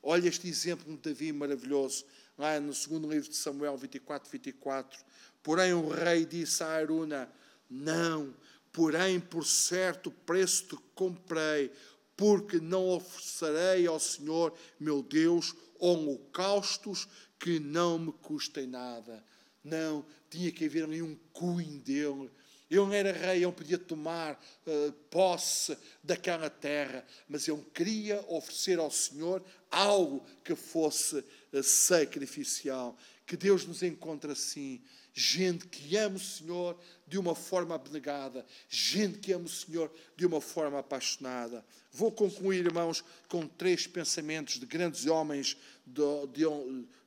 Olha 0.02 0.28
este 0.28 0.48
exemplo 0.48 0.94
de 0.96 1.10
Davi 1.10 1.32
maravilhoso, 1.32 2.04
lá 2.36 2.60
no 2.60 2.74
segundo 2.74 3.10
livro 3.10 3.28
de 3.28 3.36
Samuel 3.36 3.76
24, 3.76 4.30
24. 4.30 5.02
Porém, 5.42 5.72
o 5.72 5.88
rei 5.88 6.26
disse 6.26 6.62
a 6.62 6.68
Aruna: 6.68 7.30
Não, 7.70 8.34
porém 8.70 9.20
por 9.20 9.46
certo 9.46 10.10
preço 10.10 10.66
te 10.66 10.76
comprei, 10.94 11.70
porque 12.16 12.60
não 12.60 12.88
oferecerei 12.88 13.86
ao 13.86 13.98
Senhor 13.98 14.54
meu 14.78 15.02
Deus 15.02 15.54
holocaustos 15.78 17.08
que 17.38 17.58
não 17.58 17.98
me 17.98 18.12
custem 18.12 18.66
nada. 18.66 19.22
Não, 19.62 20.04
tinha 20.30 20.50
que 20.50 20.64
haver 20.64 20.84
ali 20.84 21.02
um 21.02 21.16
cunho 21.32 21.80
dele. 21.80 22.30
Ele 22.70 22.80
não 22.80 22.92
era 22.92 23.12
rei, 23.12 23.44
ele 23.44 23.52
podia 23.52 23.78
tomar 23.78 24.42
uh, 24.66 24.92
posse 25.10 25.76
daquela 26.02 26.48
terra, 26.48 27.06
mas 27.28 27.46
ele 27.46 27.62
queria 27.74 28.24
oferecer 28.28 28.78
ao 28.78 28.90
Senhor 28.90 29.44
algo 29.70 30.24
que 30.42 30.54
fosse 30.54 31.18
uh, 31.52 31.62
sacrificial. 31.62 32.96
Que 33.26 33.36
Deus 33.36 33.66
nos 33.66 33.82
encontre 33.82 34.32
assim 34.32 34.82
gente 35.14 35.68
que 35.68 35.96
ama 35.96 36.16
o 36.16 36.20
Senhor 36.20 36.76
de 37.06 37.16
uma 37.16 37.36
forma 37.36 37.76
abnegada, 37.76 38.44
gente 38.68 39.18
que 39.18 39.32
ama 39.32 39.44
o 39.44 39.48
Senhor 39.48 39.90
de 40.16 40.26
uma 40.26 40.40
forma 40.40 40.80
apaixonada. 40.80 41.64
Vou 41.92 42.10
concluir, 42.10 42.66
irmãos, 42.66 43.04
com 43.28 43.46
três 43.46 43.86
pensamentos 43.86 44.58
de 44.58 44.66
grandes 44.66 45.06
homens 45.06 45.56
de, 45.86 46.02
de, 46.32 46.42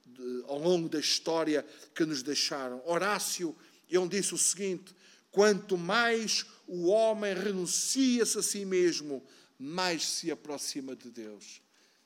de, 0.05 0.43
ao 0.47 0.57
longo 0.57 0.87
da 0.87 0.99
história 0.99 1.65
que 1.93 2.05
nos 2.05 2.23
deixaram. 2.23 2.81
Horácio, 2.85 3.53
ele 3.89 4.07
disse 4.07 4.33
o 4.33 4.37
seguinte: 4.37 4.95
quanto 5.29 5.77
mais 5.77 6.45
o 6.65 6.87
homem 6.87 7.33
renuncia-se 7.33 8.37
a 8.37 8.41
si 8.41 8.63
mesmo, 8.63 9.21
mais 9.59 10.07
se 10.07 10.31
aproxima 10.31 10.95
de 10.95 11.11
Deus. 11.11 11.61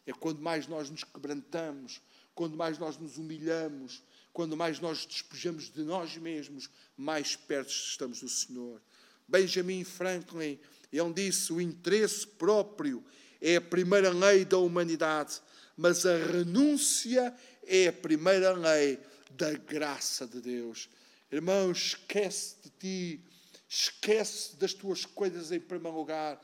É 0.07 0.11
quando 0.11 0.41
mais 0.41 0.65
nós 0.65 0.89
nos 0.89 1.03
quebrantamos, 1.03 2.01
quando 2.33 2.57
mais 2.57 2.79
nós 2.79 2.97
nos 2.97 3.17
humilhamos, 3.17 4.01
quando 4.34 4.55
mais 4.55 4.79
nós 4.79 5.05
despejamos 5.05 5.71
de 5.71 5.84
nós 5.84 6.17
mesmos, 6.17 6.69
mais 6.95 7.36
perto 7.36 7.69
estamos 7.69 8.21
do 8.21 8.29
Senhor. 8.29 8.82
Benjamin 9.27 9.84
Franklin, 9.84 10.59
ele 10.91 11.13
disse: 11.13 11.53
o 11.53 11.61
interesse 11.61 12.27
próprio 12.27 13.03
é 13.39 13.55
a 13.55 13.61
primeira 13.61 14.09
lei 14.09 14.45
da 14.45 14.57
humanidade, 14.57 15.41
mas 15.75 16.05
a 16.05 16.17
renúncia 16.17 17.36
é 17.63 17.88
a 17.88 17.93
primeira 17.93 18.51
lei 18.51 18.99
da 19.32 19.53
graça 19.53 20.27
de 20.27 20.41
Deus. 20.41 20.89
Irmão, 21.32 21.71
esquece 21.71 22.57
de 22.61 22.69
ti, 22.69 23.25
esquece 23.67 24.57
das 24.57 24.73
tuas 24.73 25.05
coisas 25.05 25.51
em 25.51 25.59
primeiro 25.59 25.97
lugar, 25.97 26.41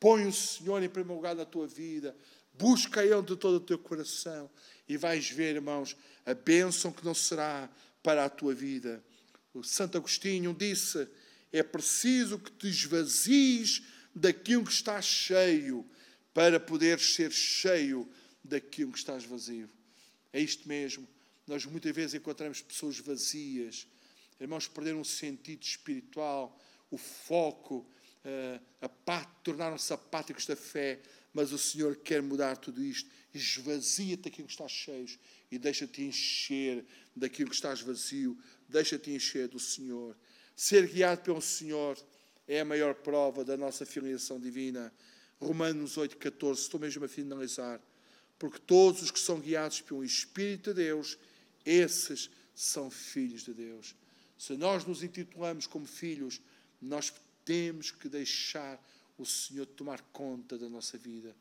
põe 0.00 0.26
o 0.26 0.32
Senhor 0.32 0.82
em 0.82 0.88
primeiro 0.88 1.14
lugar 1.14 1.36
na 1.36 1.44
tua 1.44 1.66
vida, 1.66 2.16
busca 2.58 3.04
Ele 3.04 3.22
de 3.22 3.36
todo 3.36 3.56
o 3.56 3.60
teu 3.60 3.78
coração 3.78 4.50
e 4.88 4.96
vais 4.96 5.28
ver, 5.28 5.56
irmãos, 5.56 5.96
a 6.24 6.34
bênção 6.34 6.92
que 6.92 7.04
não 7.04 7.14
será 7.14 7.70
para 8.02 8.24
a 8.24 8.28
tua 8.28 8.54
vida. 8.54 9.02
O 9.52 9.62
Santo 9.62 9.96
Agostinho 9.98 10.54
disse: 10.54 11.08
é 11.52 11.62
preciso 11.62 12.38
que 12.38 12.50
te 12.50 12.68
esvazies 12.68 13.82
daquilo 14.14 14.64
que 14.64 14.72
está 14.72 15.00
cheio 15.00 15.88
para 16.32 16.58
poderes 16.58 17.14
ser 17.14 17.30
cheio 17.30 18.08
daquilo 18.42 18.92
que 18.92 18.98
estás 18.98 19.24
vazio. 19.24 19.70
É 20.32 20.40
isto 20.40 20.68
mesmo. 20.68 21.08
Nós 21.46 21.64
muitas 21.64 21.94
vezes 21.94 22.14
encontramos 22.14 22.60
pessoas 22.60 22.98
vazias, 22.98 23.86
irmãos, 24.40 24.66
perderam 24.66 25.00
o 25.00 25.04
sentido 25.04 25.62
espiritual, 25.62 26.58
o 26.90 26.98
foco, 26.98 27.86
pá, 29.04 29.24
tornaram-se 29.42 29.92
apáticos 29.92 30.46
da 30.46 30.56
fé, 30.56 31.00
mas 31.32 31.52
o 31.52 31.58
Senhor 31.58 31.96
quer 31.96 32.22
mudar 32.22 32.56
tudo 32.56 32.82
isto. 32.82 33.10
Esvazia-te 33.32 34.22
daquilo 34.24 34.46
que 34.46 34.52
estás 34.52 34.70
cheio 34.70 35.06
e 35.50 35.58
deixa-te 35.58 36.02
encher 36.02 36.84
daquilo 37.14 37.50
que 37.50 37.56
estás 37.56 37.80
vazio. 37.80 38.38
Deixa-te 38.68 39.10
encher 39.10 39.48
do 39.48 39.58
Senhor. 39.58 40.16
Ser 40.56 40.86
guiado 40.86 41.22
pelo 41.22 41.42
Senhor 41.42 41.98
é 42.46 42.60
a 42.60 42.64
maior 42.64 42.94
prova 42.94 43.44
da 43.44 43.56
nossa 43.56 43.84
filiação 43.84 44.38
divina. 44.38 44.92
Romanos 45.40 45.96
8,14, 45.96 46.58
estou 46.58 46.80
mesmo 46.80 47.04
a 47.04 47.08
finalizar. 47.08 47.80
Porque 48.38 48.58
todos 48.58 49.02
os 49.02 49.10
que 49.10 49.18
são 49.18 49.40
guiados 49.40 49.80
pelo 49.80 50.04
Espírito 50.04 50.72
de 50.72 50.84
Deus, 50.84 51.18
esses 51.64 52.30
são 52.54 52.90
filhos 52.90 53.42
de 53.42 53.52
Deus. 53.52 53.94
Se 54.38 54.56
nós 54.56 54.84
nos 54.84 55.02
intitulamos 55.02 55.66
como 55.66 55.86
filhos, 55.86 56.40
nós 56.80 57.12
temos 57.44 57.90
que 57.90 58.08
deixar 58.08 58.82
o 59.18 59.24
Senhor 59.24 59.66
tomar 59.66 60.00
conta 60.12 60.58
da 60.58 60.68
nossa 60.68 60.98
vida. 60.98 61.34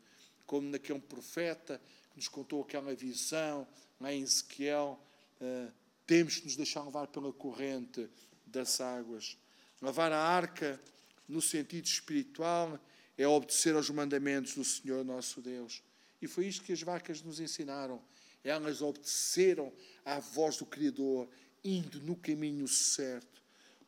Como 0.46 0.70
naquele 0.70 1.00
profeta 1.00 1.82
que 2.12 2.18
nos 2.18 2.28
contou 2.28 2.62
aquela 2.62 2.94
visão, 2.94 3.68
lá 4.00 4.14
em 4.14 4.22
Ezequiel, 4.22 5.00
uh, 5.42 5.72
temos 6.06 6.38
que 6.38 6.46
nos 6.46 6.56
deixar 6.56 6.84
levar 6.84 7.08
pela 7.08 7.32
corrente 7.32 8.10
das 8.46 8.80
águas. 8.82 9.38
Lavar 9.82 10.12
a 10.12 10.20
arca, 10.20 10.80
no 11.28 11.42
sentido 11.42 11.86
espiritual, 11.86 12.80
é 13.18 13.28
obedecer 13.28 13.76
aos 13.76 13.90
mandamentos 13.90 14.56
do 14.56 14.64
Senhor 14.64 15.04
nosso 15.04 15.42
Deus. 15.42 15.82
E 16.22 16.28
foi 16.28 16.48
isto 16.48 16.64
que 16.64 16.74
as 16.74 16.82
vacas 16.82 17.22
nos 17.22 17.40
ensinaram. 17.40 18.02
Elas 18.44 18.82
obedeceram 18.82 19.72
à 20.06 20.20
voz 20.20 20.58
do 20.58 20.66
Criador, 20.66 21.30
indo 21.64 22.02
no 22.02 22.16
caminho 22.16 22.68
certo. 22.68 23.42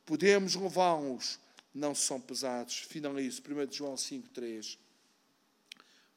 Podemos 0.06 0.56
levá-los 0.56 1.40
não 1.76 1.94
são 1.94 2.20
pesados. 2.22 2.78
Finalizo, 2.80 3.42
1 3.42 3.72
João 3.72 3.96
5,3. 3.96 4.78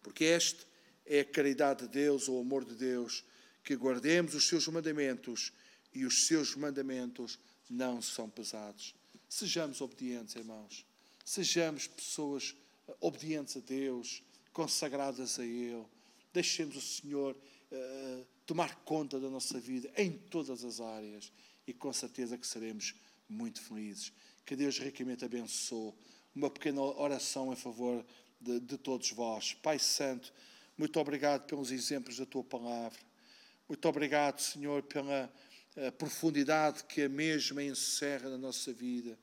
Porque 0.01 0.25
este 0.25 0.65
é 1.05 1.21
a 1.21 1.25
caridade 1.25 1.83
de 1.83 1.89
Deus, 1.89 2.29
o 2.29 2.39
amor 2.39 2.65
de 2.65 2.77
Deus, 2.77 3.25
que 3.65 3.75
guardemos 3.75 4.35
os 4.35 4.47
seus 4.47 4.69
mandamentos 4.69 5.53
e 5.93 6.05
os 6.05 6.27
seus 6.27 6.55
mandamentos 6.55 7.39
não 7.69 8.01
são 8.01 8.31
pesados. 8.31 8.95
Sejamos 9.29 9.81
obedientes, 9.81 10.37
irmãos. 10.37 10.87
Sejamos 11.25 11.87
pessoas 11.87 12.55
obedientes 13.01 13.57
a 13.57 13.61
Deus, 13.61 14.23
consagradas 14.53 15.39
a 15.39 15.45
Ele. 15.45 15.85
Deixemos 16.33 16.77
o 16.77 16.81
Senhor 16.81 17.37
uh, 17.37 18.27
tomar 18.47 18.77
conta 18.85 19.19
da 19.19 19.29
nossa 19.29 19.59
vida 19.59 19.91
em 19.97 20.13
todas 20.13 20.65
as 20.65 20.81
áreas 20.81 21.33
e 21.67 21.73
com 21.73 21.93
certeza 21.93 22.39
que 22.39 22.47
seremos 22.47 22.95
muito 23.29 23.61
felizes. 23.61 24.13
Que 24.45 24.57
Deus 24.57 24.79
ricamente 24.79 25.25
abençoe. 25.25 25.93
Uma 26.35 26.51
pequena 26.51 26.81
oração 26.81 27.53
em 27.53 27.57
favor 27.57 28.05
de, 28.41 28.61
de 28.61 28.79
todos 28.79 29.11
vós. 29.11 29.55
Pai 29.55 29.79
Santo, 29.79 30.33
muito 30.77 30.99
obrigado 31.01 31.47
pelos 31.47 31.71
exemplos 31.71 32.17
da 32.17 32.27
tua 32.27 32.45
palavra. 32.45 32.99
Muito 33.69 33.87
obrigado, 33.89 34.41
Senhor, 34.41 34.83
pela 34.85 35.31
profundidade 35.99 36.85
que 36.85 37.03
a 37.03 37.09
mesma 37.09 37.63
encerra 37.63 38.31
na 38.31 38.39
nossa 38.39 38.73
vida. 38.73 39.19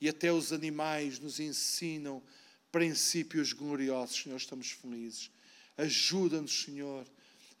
E 0.00 0.08
até 0.08 0.32
os 0.32 0.52
animais 0.52 1.18
nos 1.18 1.38
ensinam 1.38 2.22
princípios 2.70 3.52
gloriosos, 3.52 4.22
Senhor, 4.22 4.36
estamos 4.36 4.70
felizes. 4.70 5.30
Ajuda-nos, 5.76 6.62
Senhor, 6.62 7.06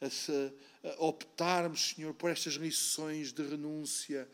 a, 0.00 0.88
a 0.88 1.04
optarmos, 1.04 1.90
Senhor, 1.94 2.14
por 2.14 2.30
estas 2.30 2.54
lições 2.54 3.32
de 3.32 3.42
renúncia, 3.42 4.28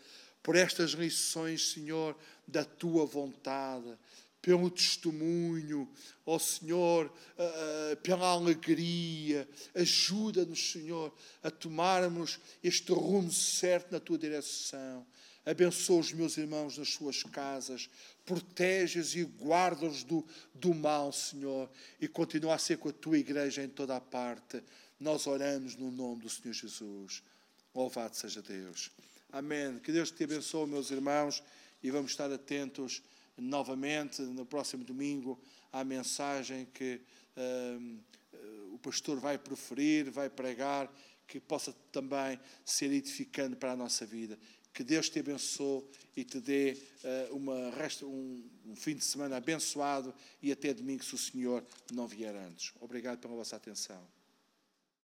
por 0.49 0.57
estas 0.57 0.93
lições, 0.93 1.73
Senhor, 1.73 2.17
da 2.47 2.65
tua 2.65 3.05
vontade, 3.05 3.95
pelo 4.41 4.71
testemunho, 4.71 5.87
ó 6.25 6.37
oh, 6.37 6.39
Senhor, 6.39 7.05
uh, 7.05 7.97
pela 7.99 8.29
alegria. 8.29 9.47
Ajuda-nos, 9.75 10.73
Senhor, 10.73 11.15
a 11.43 11.51
tomarmos 11.51 12.41
este 12.65 12.93
rumo 12.93 13.31
certo 13.31 13.93
na 13.93 14.01
tua 14.01 14.17
direção. 14.17 15.07
Abençoa 15.45 16.01
os 16.01 16.15
meus 16.15 16.39
irmãos 16.39 16.79
nas 16.79 16.95
suas 16.95 17.23
casas, 17.25 17.91
protege-os 18.25 19.15
e 19.15 19.25
guarda-os 19.25 20.03
do, 20.03 20.27
do 20.55 20.73
mal, 20.73 21.13
Senhor, 21.13 21.71
e 22.01 22.09
continua 22.09 22.55
a 22.55 22.59
ser 22.59 22.79
com 22.79 22.89
a 22.89 22.93
tua 22.93 23.19
igreja 23.19 23.63
em 23.63 23.69
toda 23.69 23.97
a 23.97 24.01
parte. 24.01 24.65
Nós 24.99 25.27
oramos 25.27 25.77
no 25.77 25.91
nome 25.91 26.23
do 26.23 26.31
Senhor 26.31 26.55
Jesus. 26.55 27.23
Louvado 27.75 28.17
seja 28.17 28.41
Deus. 28.41 28.91
Amém. 29.31 29.79
Que 29.81 29.93
Deus 29.93 30.11
te 30.11 30.25
abençoe, 30.25 30.67
meus 30.67 30.91
irmãos, 30.91 31.43
e 31.83 31.91
vamos 31.91 32.13
estar 32.13 32.33
atentos 32.33 33.03
novamente 33.37 34.23
no 34.23 34.47
próximo 34.47 34.83
domingo 34.85 35.39
à 35.71 35.85
mensagem 35.85 36.67
que 36.73 37.01
uh, 37.37 38.75
o 38.75 38.79
pastor 38.79 39.21
vai 39.21 39.37
proferir, 39.37 40.11
vai 40.11 40.31
pregar, 40.31 40.91
que 41.27 41.39
possa 41.39 41.75
também 41.93 42.41
ser 42.65 42.91
edificante 42.91 43.55
para 43.55 43.73
a 43.73 43.77
nossa 43.77 44.07
vida. 44.07 44.39
Que 44.73 44.83
Deus 44.83 45.11
te 45.11 45.19
abençoe 45.19 45.85
e 46.17 46.25
te 46.25 46.41
dê 46.41 46.79
uh, 47.31 47.37
uma 47.37 47.71
resta, 47.71 48.07
um, 48.07 48.43
um 48.65 48.75
fim 48.75 48.95
de 48.95 49.05
semana 49.05 49.37
abençoado 49.37 50.15
e 50.43 50.51
até 50.51 50.73
domingo, 50.73 51.05
se 51.05 51.15
o 51.15 51.19
Senhor 51.19 51.63
não 51.93 52.09
vier 52.09 52.35
antes. 52.35 52.73
Obrigado 52.81 53.19
pela 53.19 53.35
vossa 53.35 53.57
atenção. 53.57 54.18